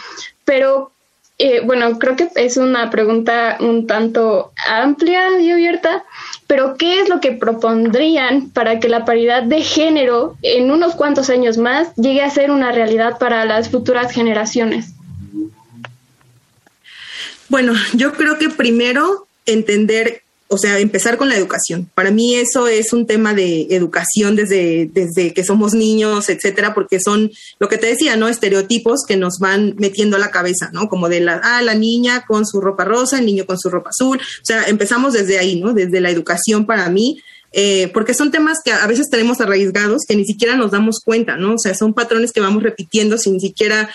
[0.46, 0.92] pero
[1.38, 6.06] eh, bueno creo que es una pregunta un tanto amplia y abierta
[6.48, 11.30] pero ¿qué es lo que propondrían para que la paridad de género en unos cuantos
[11.30, 14.94] años más llegue a ser una realidad para las futuras generaciones?
[17.50, 21.90] Bueno, yo creo que primero entender, o sea, empezar con la educación.
[21.96, 27.00] Para mí eso es un tema de educación desde, desde que somos niños, etcétera, porque
[27.00, 28.28] son lo que te decía, ¿no?
[28.28, 30.90] Estereotipos que nos van metiendo a la cabeza, ¿no?
[30.90, 33.90] Como de la, ah, la niña con su ropa rosa, el niño con su ropa
[33.90, 34.18] azul.
[34.20, 35.74] O sea, empezamos desde ahí, ¿no?
[35.74, 37.20] Desde la educación para mí.
[37.52, 41.36] Eh, porque son temas que a veces tenemos arraigados que ni siquiera nos damos cuenta,
[41.36, 41.56] ¿no?
[41.56, 43.90] O sea, son patrones que vamos repitiendo sin siquiera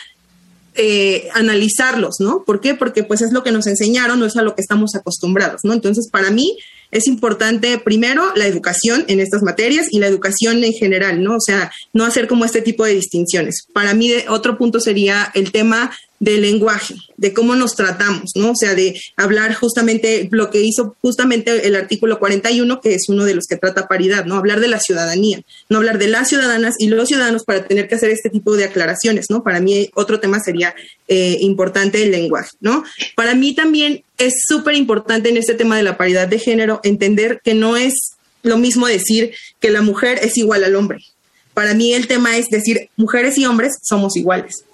[0.74, 2.44] eh, analizarlos, ¿no?
[2.44, 2.74] ¿Por qué?
[2.74, 5.72] Porque pues es lo que nos enseñaron, no es a lo que estamos acostumbrados, ¿no?
[5.72, 6.58] Entonces, para mí
[6.90, 11.36] es importante primero la educación en estas materias y la educación en general, ¿no?
[11.36, 13.66] O sea, no hacer como este tipo de distinciones.
[13.72, 15.90] Para mí, otro punto sería el tema
[16.24, 18.52] del lenguaje, de cómo nos tratamos, ¿no?
[18.52, 23.26] O sea, de hablar justamente lo que hizo justamente el artículo 41, que es uno
[23.26, 24.36] de los que trata paridad, ¿no?
[24.36, 27.96] Hablar de la ciudadanía, no hablar de las ciudadanas y los ciudadanos para tener que
[27.96, 29.42] hacer este tipo de aclaraciones, ¿no?
[29.42, 30.74] Para mí otro tema sería
[31.08, 32.84] eh, importante el lenguaje, ¿no?
[33.14, 37.40] Para mí también es súper importante en este tema de la paridad de género entender
[37.44, 37.92] que no es
[38.42, 41.04] lo mismo decir que la mujer es igual al hombre.
[41.52, 44.64] Para mí el tema es decir, mujeres y hombres somos iguales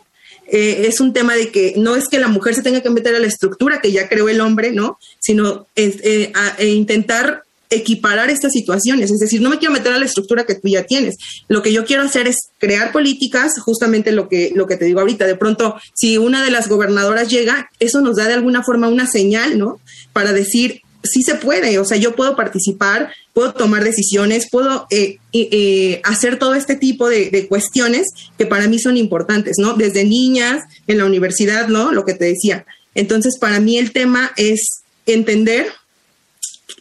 [0.50, 3.14] eh, es un tema de que no es que la mujer se tenga que meter
[3.14, 4.98] a la estructura que ya creó el hombre, ¿no?
[5.20, 10.04] Sino eh, e intentar equiparar estas situaciones, es decir, no me quiero meter a la
[10.04, 11.16] estructura que tú ya tienes.
[11.46, 14.98] Lo que yo quiero hacer es crear políticas, justamente lo que, lo que te digo
[14.98, 15.24] ahorita.
[15.24, 19.06] De pronto, si una de las gobernadoras llega, eso nos da de alguna forma una
[19.06, 19.80] señal, ¿no?
[20.12, 26.00] Para decir, sí se puede, o sea, yo puedo participar, puedo tomar decisiones, puedo eh,
[26.04, 29.74] hacer todo este tipo de, cuestiones que para mí son importantes, ¿no?
[29.74, 31.92] Desde niñas, en la universidad, ¿no?
[31.92, 32.66] Lo que te decía.
[32.94, 35.66] Entonces, para mí el tema es entender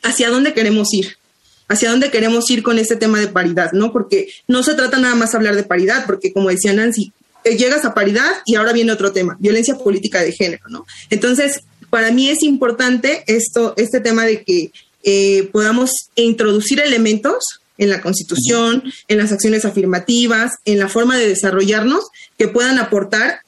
[0.03, 1.17] hacia dónde queremos ir,
[1.67, 3.91] hacia dónde queremos ir con este tema de paridad, ¿no?
[3.91, 7.13] Porque no se trata nada más hablar de paridad, porque como decía Nancy,
[7.45, 10.85] eh, llegas a paridad y ahora viene otro tema, violencia política de género, ¿no?
[11.09, 14.71] Entonces, para mí es importante esto, este tema de que
[15.03, 17.37] eh, podamos introducir elementos
[17.77, 22.05] en la Constitución, en las acciones afirmativas, en la forma de desarrollarnos
[22.37, 23.39] que puedan aportar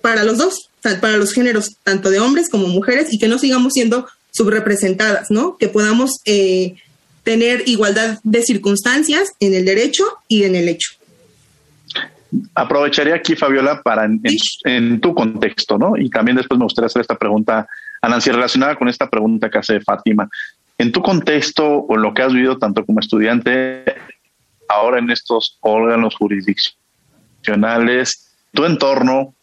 [0.00, 3.72] para los dos, para los géneros, tanto de hombres como mujeres, y que no sigamos
[3.72, 5.56] siendo subrepresentadas, ¿no?
[5.56, 6.76] Que podamos eh,
[7.24, 10.90] tener igualdad de circunstancias en el derecho y en el hecho.
[12.54, 15.96] Aprovecharía aquí, Fabiola, para en, tu contexto, ¿no?
[15.96, 17.66] Y también después me gustaría hacer esta pregunta
[18.00, 20.28] a Nancy relacionada con esta pregunta que hace Fátima.
[20.78, 23.84] En tu contexto o lo que has vivido tanto como estudiante,
[24.68, 29.34] ahora en estos órganos jurisdiccionales, tu entorno,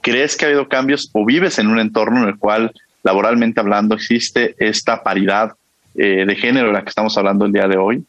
[0.00, 2.72] ¿crees que ha habido cambios o vives en un entorno en el cual,
[3.02, 5.52] laboralmente hablando, existe esta paridad
[5.94, 8.04] eh, de género de la que estamos hablando el día de hoy?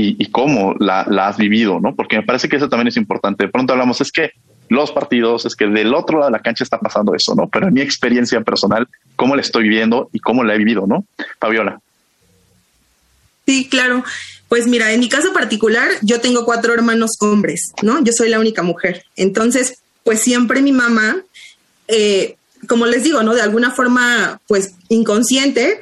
[0.00, 1.92] Y, cómo la, has vivido, ¿no?
[1.94, 3.46] Porque me parece que eso también es importante.
[3.46, 4.30] De pronto hablamos, es que
[4.68, 7.48] los partidos, es que del otro lado de la cancha está pasando eso, ¿no?
[7.48, 8.86] Pero en mi experiencia personal,
[9.16, 11.04] cómo la estoy viviendo y cómo la he vivido, ¿no?
[11.40, 11.80] Fabiola.
[13.44, 14.04] Sí, claro.
[14.48, 18.02] Pues mira, en mi caso particular, yo tengo cuatro hermanos hombres, ¿no?
[18.04, 19.04] Yo soy la única mujer.
[19.16, 21.16] Entonces, pues siempre mi mamá,
[21.88, 22.36] eh,
[22.68, 23.34] como les digo, ¿no?
[23.34, 25.80] De alguna forma, pues inconsciente,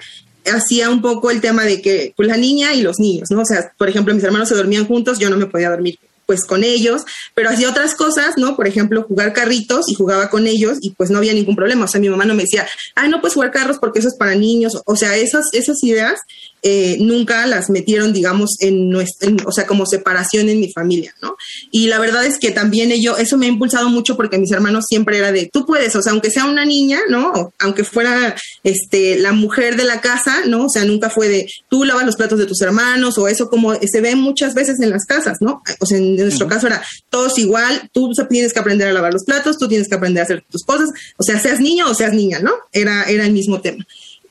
[0.49, 3.43] hacía un poco el tema de que pues, la niña y los niños, ¿no?
[3.43, 6.45] O sea, por ejemplo, mis hermanos se dormían juntos, yo no me podía dormir pues
[6.45, 7.03] con ellos,
[7.35, 8.57] pero hacía otras cosas, ¿no?
[8.57, 11.85] Por ejemplo, jugar carritos y jugaba con ellos y pues no había ningún problema.
[11.85, 14.17] O sea, mi mamá no me decía, ay, no puedes jugar carros porque eso es
[14.17, 14.83] para niños.
[14.85, 16.21] O sea, esas, esas ideas
[16.69, 21.37] eh, nunca las metieron, digamos, en nuestra, o sea, como separación en mi familia, ¿no?
[21.71, 24.85] Y la verdad es que también ello, eso me ha impulsado mucho porque mis hermanos
[24.89, 27.53] siempre era de, tú puedes, o sea, aunque sea una niña, ¿no?
[27.61, 30.65] Aunque fuera, este, la mujer de la casa, ¿no?
[30.65, 33.75] O sea, nunca fue de, tú lavas los platos de tus hermanos o eso como
[33.75, 35.63] se ve muchas veces en las casas, ¿no?
[35.79, 39.25] O sea, en nuestro caso era todos igual, tú tienes que aprender a lavar los
[39.25, 42.13] platos, tú tienes que aprender a hacer tus cosas, o sea, seas niño o seas
[42.13, 42.53] niña, ¿no?
[42.73, 43.87] Era, era el mismo tema.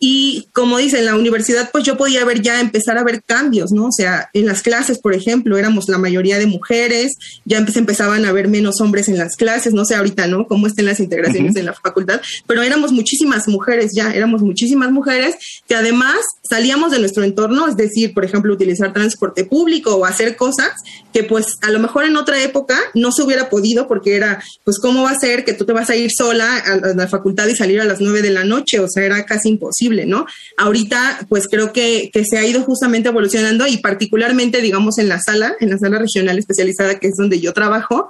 [0.07, 3.71] Y como dice, en la universidad, pues yo podía ver ya empezar a ver cambios,
[3.71, 3.87] ¿no?
[3.87, 8.23] O sea, en las clases, por ejemplo, éramos la mayoría de mujeres, ya se empezaban
[8.23, 10.45] a ver menos hombres en las clases, no sé ahorita, ¿no?
[10.45, 15.37] Cómo estén las integraciones en la facultad, pero éramos muchísimas mujeres ya, éramos muchísimas mujeres
[15.67, 20.35] que además salíamos de nuestro entorno, es decir, por ejemplo, utilizar transporte público o hacer
[20.35, 20.73] cosas
[21.15, 24.79] que pues a lo mejor en otra época no se hubiera podido porque era, pues,
[24.79, 27.55] ¿cómo va a ser que tú te vas a ir sola a la facultad y
[27.55, 28.79] salir a las nueve de la noche?
[28.79, 29.94] O sea, era casi imposible.
[30.05, 30.25] ¿No?
[30.57, 35.55] Ahorita, pues creo que, se ha ido justamente evolucionando y particularmente, digamos, en la sala,
[35.59, 38.09] en la sala regional especializada, que es donde yo trabajo,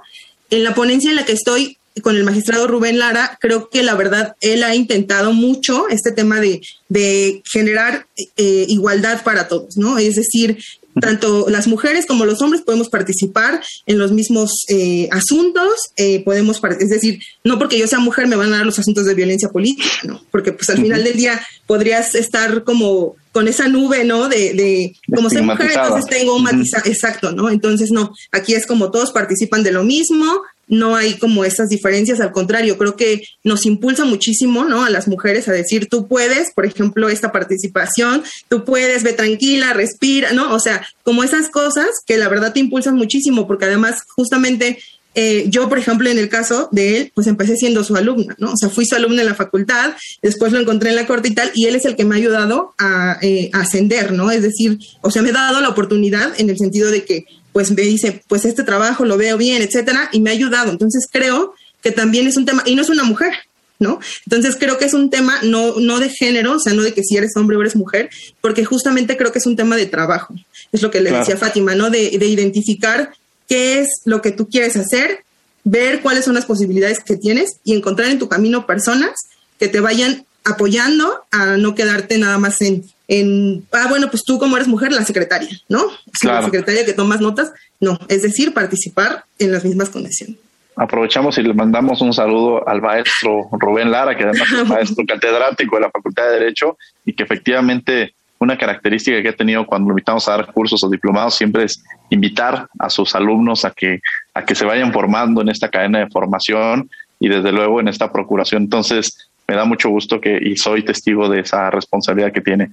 [0.50, 3.94] en la ponencia en la que estoy con el magistrado Rubén Lara, creo que la
[3.94, 8.06] verdad él ha intentado mucho este tema de, generar
[8.36, 9.98] eh, igualdad para todos, ¿no?
[9.98, 10.58] Es decir,
[11.00, 16.60] tanto las mujeres como los hombres podemos participar en los mismos eh, asuntos, eh, podemos,
[16.78, 19.50] es decir, no porque yo sea mujer me van a dar los asuntos de violencia
[19.50, 20.22] política, ¿no?
[20.30, 24.28] Porque pues al final del día podrías estar como con esa nube, ¿no?
[24.28, 27.50] De, de como soy mujer, entonces tengo un matizaje, exacto, ¿no?
[27.50, 32.20] Entonces, no, aquí es como todos participan de lo mismo, no hay como esas diferencias,
[32.20, 34.84] al contrario, creo que nos impulsa muchísimo, ¿no?
[34.84, 39.72] A las mujeres a decir, tú puedes, por ejemplo, esta participación, tú puedes, ve tranquila,
[39.72, 40.54] respira, ¿no?
[40.54, 44.78] O sea, como esas cosas que la verdad te impulsan muchísimo, porque además justamente
[45.18, 48.52] eh, yo, por ejemplo, en el caso de él, pues empecé siendo su alumna, ¿no?
[48.52, 51.34] O sea, fui su alumna en la facultad, después lo encontré en la corte y
[51.34, 54.30] tal, y él es el que me ha ayudado a, eh, a ascender, ¿no?
[54.30, 57.24] Es decir, o sea, me ha dado la oportunidad en el sentido de que
[57.56, 60.70] pues me dice, pues este trabajo lo veo bien, etcétera, y me ha ayudado.
[60.70, 63.32] Entonces creo que también es un tema, y no es una mujer,
[63.78, 63.98] ¿no?
[64.26, 67.02] Entonces creo que es un tema no, no de género, o sea, no de que
[67.02, 68.10] si eres hombre o eres mujer,
[68.42, 70.34] porque justamente creo que es un tema de trabajo.
[70.70, 71.88] Es lo que le decía Fátima, ¿no?
[71.88, 73.10] De, de identificar
[73.48, 75.24] qué es lo que tú quieres hacer,
[75.64, 79.12] ver cuáles son las posibilidades que tienes y encontrar en tu camino personas
[79.58, 84.38] que te vayan apoyando a no quedarte nada más en en, ah, bueno, pues tú
[84.38, 85.84] como eres mujer, la secretaria, ¿no?
[86.22, 90.36] La secretaria que tomas notas, no, es decir, participar en las mismas condiciones.
[90.74, 95.76] Aprovechamos y le mandamos un saludo al maestro Rubén Lara, que además es maestro catedrático
[95.76, 100.28] de la Facultad de Derecho y que efectivamente una característica que ha tenido cuando invitamos
[100.28, 104.00] a dar cursos o diplomados siempre es invitar a sus alumnos a que,
[104.34, 108.12] a que se vayan formando en esta cadena de formación y desde luego en esta
[108.12, 108.64] procuración.
[108.64, 112.70] Entonces, me da mucho gusto que, y soy testigo de esa responsabilidad que tiene.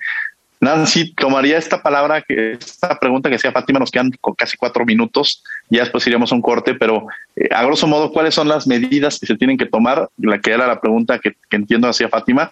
[0.64, 5.44] Nancy, tomaría esta palabra, que esta pregunta que hacía Fátima, nos quedan casi cuatro minutos,
[5.70, 7.06] ya después iríamos a un corte, pero
[7.36, 10.08] eh, a grosso modo, ¿cuáles son las medidas que se tienen que tomar?
[10.18, 12.50] La que era la pregunta que, entiendo hacía Fátima,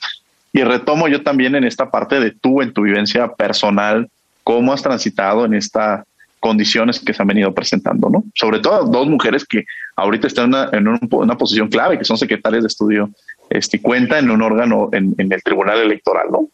[0.52, 4.10] y retomo yo también en esta parte de tú, en tu vivencia personal,
[4.44, 6.04] cómo has transitado en estas
[6.42, 8.26] condiciones que se han venido presentando, ¿no?
[8.36, 9.64] Sobre todo dos mujeres que
[9.96, 13.10] ahorita están en una posición clave, que son secretarias de estudio
[13.52, 16.48] este, cuenta en un órgano en, el Tribunal Electoral, ¿no?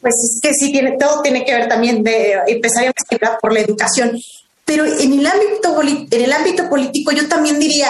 [0.00, 3.52] Pues es que sí, tiene, todo tiene que ver también de empezar a hablar por
[3.52, 4.18] la educación.
[4.64, 7.88] Pero en el ámbito, en el ámbito político yo también diría,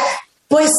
[0.49, 0.71] pues,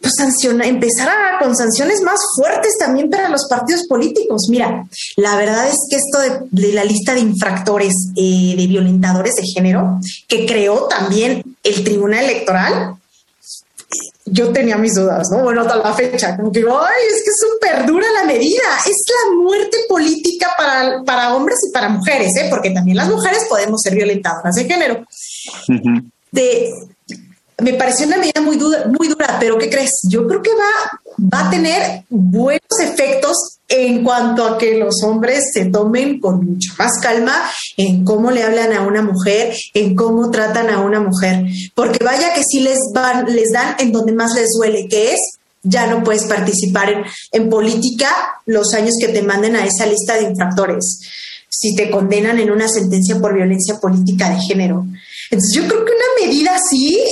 [0.00, 4.48] pues sanciona, empezar con sanciones más fuertes también para los partidos políticos.
[4.50, 4.86] Mira,
[5.16, 10.00] la verdad es que esto de, la lista de infractores, eh, de violentadores de género,
[10.28, 12.96] que creó también el Tribunal Electoral,
[14.26, 15.42] yo tenía mis dudas, ¿no?
[15.42, 18.62] Bueno, hasta la fecha, como que, ay, es que es súper dura la medida.
[18.86, 22.46] Es la muerte política para, para hombres y para mujeres, ¿eh?
[22.48, 25.04] Porque también las mujeres podemos ser violentadoras de género.
[26.32, 26.70] de,
[27.58, 29.90] me pareció una medida muy dura, muy dura, pero ¿qué crees?
[30.08, 31.00] Yo creo que va,
[31.32, 36.72] va a tener buenos efectos en cuanto a que los hombres se tomen con mucha
[36.78, 37.34] más calma
[37.76, 42.34] en cómo le hablan a una mujer, en cómo tratan a una mujer, porque vaya
[42.34, 45.20] que si les van, les dan en donde más les duele, que es
[45.62, 48.10] ya no puedes participar en, en política
[48.44, 51.00] los años que te manden a esa lista de infractores,
[51.48, 54.86] si te condenan en una sentencia por violencia política de género.
[55.30, 57.02] Entonces yo creo que una medida así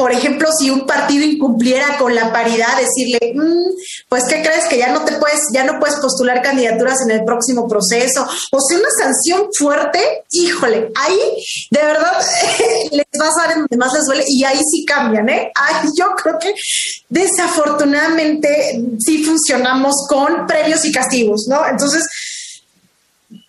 [0.00, 3.68] por ejemplo, si un partido incumpliera con la paridad, decirle, mm,
[4.08, 7.22] pues ¿qué crees que ya no te puedes, ya no puedes postular candidaturas en el
[7.22, 8.26] próximo proceso?
[8.50, 11.18] O sea, una sanción fuerte, híjole, ahí
[11.70, 12.12] de verdad
[12.92, 15.52] les vas a dar donde más les duele y ahí sí cambian, ¿eh?
[15.54, 16.54] Ay, yo creo que
[17.10, 21.68] desafortunadamente sí funcionamos con premios y castigos, ¿no?
[21.68, 22.06] Entonces,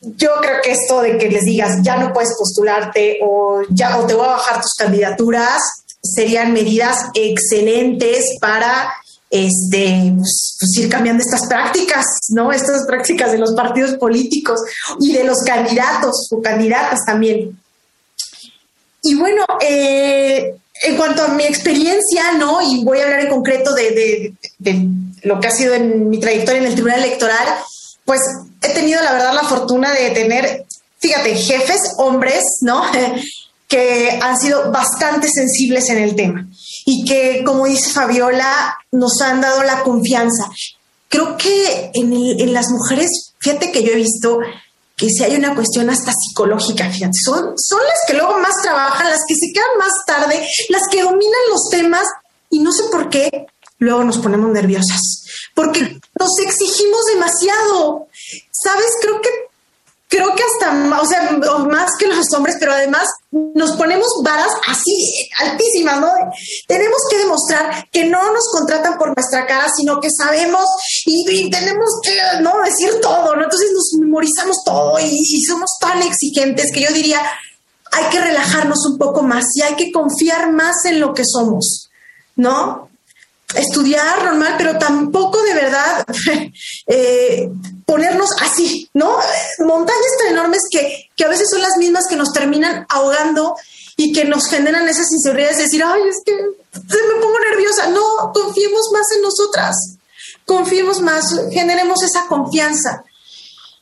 [0.02, 4.06] yo creo que esto de que les digas ya no puedes postularte o ya o
[4.06, 5.62] te voy a bajar tus candidaturas
[6.02, 8.93] serían medidas excelentes para
[9.30, 12.52] este pues, pues, ir cambiando estas prácticas, ¿no?
[12.52, 14.60] Estas prácticas de los partidos políticos
[14.99, 17.58] y de los candidatos o candidatas también.
[19.04, 22.62] Y bueno, eh, en cuanto a mi experiencia, ¿no?
[22.62, 24.34] Y voy a hablar en concreto de,
[25.24, 27.47] lo que ha sido en mi trayectoria en el Tribunal Electoral,
[28.06, 28.20] pues
[28.62, 30.66] he tenido la verdad la fortuna de tener,
[30.99, 32.84] fíjate, jefes, hombres, ¿no?
[33.72, 36.45] que han sido bastante sensibles en el tema
[36.86, 40.49] y que, como dice Fabiola, nos han dado la confianza.
[41.07, 44.39] Creo que en, las mujeres, fíjate que yo he visto
[44.97, 49.09] que si hay una cuestión hasta psicológica, fíjate, son, son las que luego más trabajan,
[49.09, 52.05] las que se quedan más tarde, las que dominan los temas
[52.49, 53.47] y no sé por qué
[53.78, 54.99] luego nos ponemos nerviosas,
[55.55, 58.07] porque nos exigimos demasiado.
[58.51, 58.91] ¿Sabes?
[59.01, 59.30] Creo que
[60.12, 61.32] creo que hasta, o sea,
[61.70, 66.12] más que los hombres, pero además nos ponemos varas así altísimas, ¿no?
[66.68, 70.66] Tenemos que demostrar que no nos contratan por nuestra cara, sino que sabemos
[71.05, 72.62] y, tenemos que, ¿no?
[72.62, 73.43] Decir todo, ¿no?
[73.43, 77.22] Entonces nos memorizamos todo y, y somos tan exigentes que yo diría,
[77.93, 81.89] hay que relajarnos un poco más y hay que confiar más en lo que somos,
[82.36, 82.91] ¿no?
[83.56, 86.06] Estudiar normal, pero tampoco de verdad
[86.88, 87.49] eh,
[87.86, 89.18] ponernos así, ¿no?
[89.60, 93.56] Montañas tan enormes que, que a veces son las mismas que nos terminan ahogando
[93.97, 97.88] y que nos generan esas inseguridades de decir, ay, es que me pongo nerviosa.
[97.89, 99.76] No, confiemos más en nosotras,
[100.45, 103.04] confiemos más, generemos esa confianza.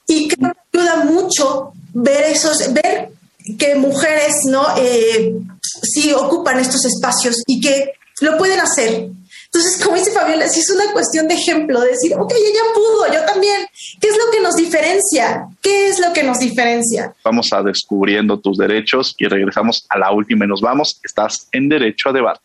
[0.07, 3.11] Y creo que ayuda mucho ver esos, ver
[3.57, 4.65] que mujeres, ¿no?
[4.77, 9.09] Eh, sí ocupan estos espacios y que lo pueden hacer,
[9.51, 13.25] entonces, como dice Fabiola, si es una cuestión de ejemplo, decir, ok, ella pudo, yo
[13.25, 13.65] también.
[13.99, 15.47] ¿Qué es lo que nos diferencia?
[15.59, 17.15] ¿Qué es lo que nos diferencia?
[17.23, 20.99] Vamos a descubriendo tus derechos y regresamos a la última y nos vamos.
[21.03, 22.41] Estás en Derecho a Debate.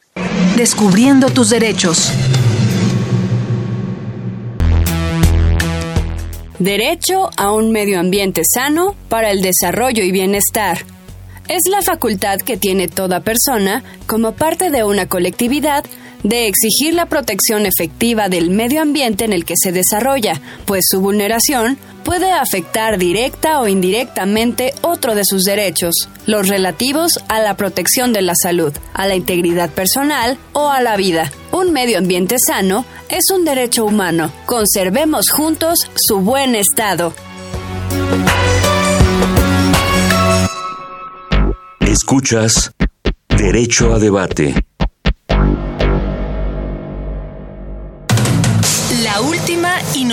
[0.56, 2.10] Descubriendo tus derechos.
[6.58, 10.78] Derecho a un medio ambiente sano para el desarrollo y bienestar.
[11.48, 15.84] Es la facultad que tiene toda persona como parte de una colectividad
[16.24, 21.00] de exigir la protección efectiva del medio ambiente en el que se desarrolla, pues su
[21.00, 25.94] vulneración puede afectar directa o indirectamente otro de sus derechos,
[26.26, 30.96] los relativos a la protección de la salud, a la integridad personal o a la
[30.96, 31.30] vida.
[31.52, 34.32] Un medio ambiente sano es un derecho humano.
[34.46, 37.14] Conservemos juntos su buen estado.
[41.80, 42.72] Escuchas
[43.28, 44.54] Derecho a Debate.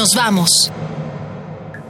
[0.02, 0.50] Nos vamos.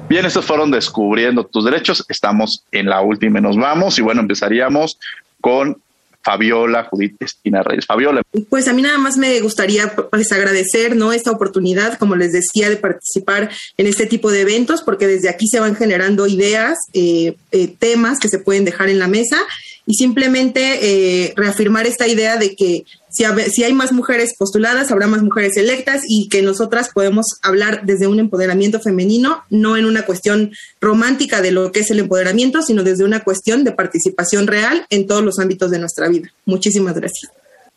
[0.10, 2.04] Bien, estos fueron descubriendo tus derechos.
[2.10, 3.98] Estamos en la última y nos vamos.
[4.00, 5.00] Y bueno, empezaríamos
[5.40, 5.82] con
[6.22, 7.86] Fabiola Judith Estina Reyes.
[7.86, 8.22] Fabiola.
[8.50, 11.14] Pues a mí nada más me gustaría pues, agradecer ¿no?
[11.14, 15.48] esta oportunidad, como les decía, de participar en este tipo de eventos, porque desde aquí
[15.48, 19.38] se van generando ideas, eh, eh, temas que se pueden dejar en la mesa
[19.86, 25.08] y simplemente eh, reafirmar esta idea de que si, si, hay más mujeres postuladas, habrá
[25.08, 30.04] más mujeres electas y que nosotras podemos hablar desde un empoderamiento femenino, no en una
[30.04, 34.86] cuestión romántica de lo que es el empoderamiento, sino desde una cuestión de participación real
[34.90, 36.32] en todos los ámbitos de nuestra vida.
[36.46, 37.32] Muchísimas gracias.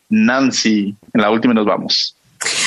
[0.09, 2.15] Nancy, en la última nos vamos.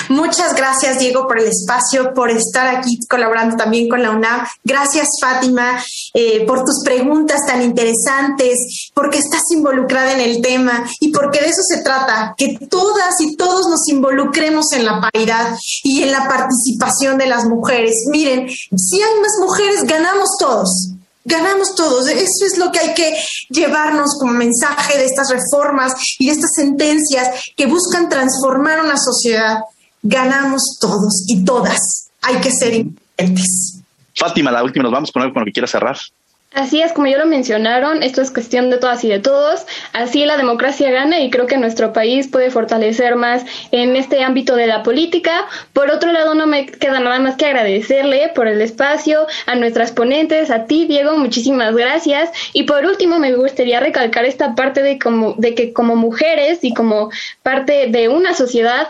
[0.08, 4.46] Muchas gracias, Diego, por el espacio, por estar aquí colaborando también con la UNAM.
[4.64, 5.82] Gracias, Fátima,
[6.14, 11.48] eh, por tus preguntas tan interesantes, porque estás involucrada en el tema y porque de
[11.48, 16.28] eso se trata, que todas y todos nos involucremos en la paridad y en la
[16.28, 17.94] participación de las mujeres.
[18.10, 20.97] Miren, si hay más mujeres, ganamos todos
[21.28, 22.08] ganamos todos.
[22.08, 23.16] Eso es lo que hay que
[23.50, 29.58] llevarnos como mensaje de estas reformas y de estas sentencias que buscan transformar una sociedad.
[30.02, 31.78] Ganamos todos y todas.
[32.22, 33.78] Hay que ser inteligentes.
[34.16, 35.96] Fátima, la última, nos vamos con algo con lo que quieras cerrar.
[36.54, 39.66] Así es, como ya lo mencionaron, esto es cuestión de todas y de todos.
[39.92, 44.56] Así la democracia gana y creo que nuestro país puede fortalecer más en este ámbito
[44.56, 45.46] de la política.
[45.74, 49.92] Por otro lado, no me queda nada más que agradecerle por el espacio, a nuestras
[49.92, 52.30] ponentes, a ti, Diego, muchísimas gracias.
[52.54, 56.72] Y por último, me gustaría recalcar esta parte de, como, de que como mujeres y
[56.72, 57.10] como
[57.42, 58.88] parte de una sociedad,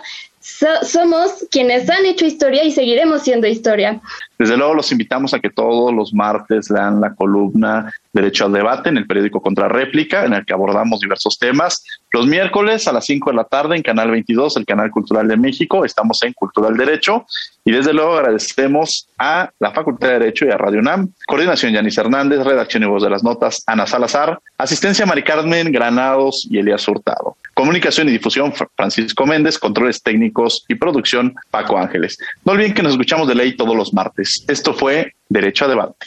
[0.82, 4.00] somos quienes han hecho historia y seguiremos siendo historia.
[4.38, 8.88] Desde luego los invitamos a que todos los martes lean la columna Derecho al Debate
[8.88, 11.84] en el periódico Contra Réplica, en el que abordamos diversos temas.
[12.10, 15.36] Los miércoles a las 5 de la tarde en Canal 22, el Canal Cultural de
[15.36, 17.26] México, estamos en Cultural Derecho.
[17.64, 21.10] Y desde luego agradecemos a la Facultad de Derecho y a Radio UNAM.
[21.28, 26.44] Coordinación Yanis Hernández, redacción y voz de las notas Ana Salazar, asistencia Mari Carmen Granados
[26.50, 27.36] y Elías Hurtado.
[27.54, 32.18] Comunicación y difusión Francisco Méndez, controles técnicos y producción Paco Ángeles.
[32.44, 34.44] No olviden que nos escuchamos de ley todos los martes.
[34.48, 36.06] Esto fue Derecho a Debate.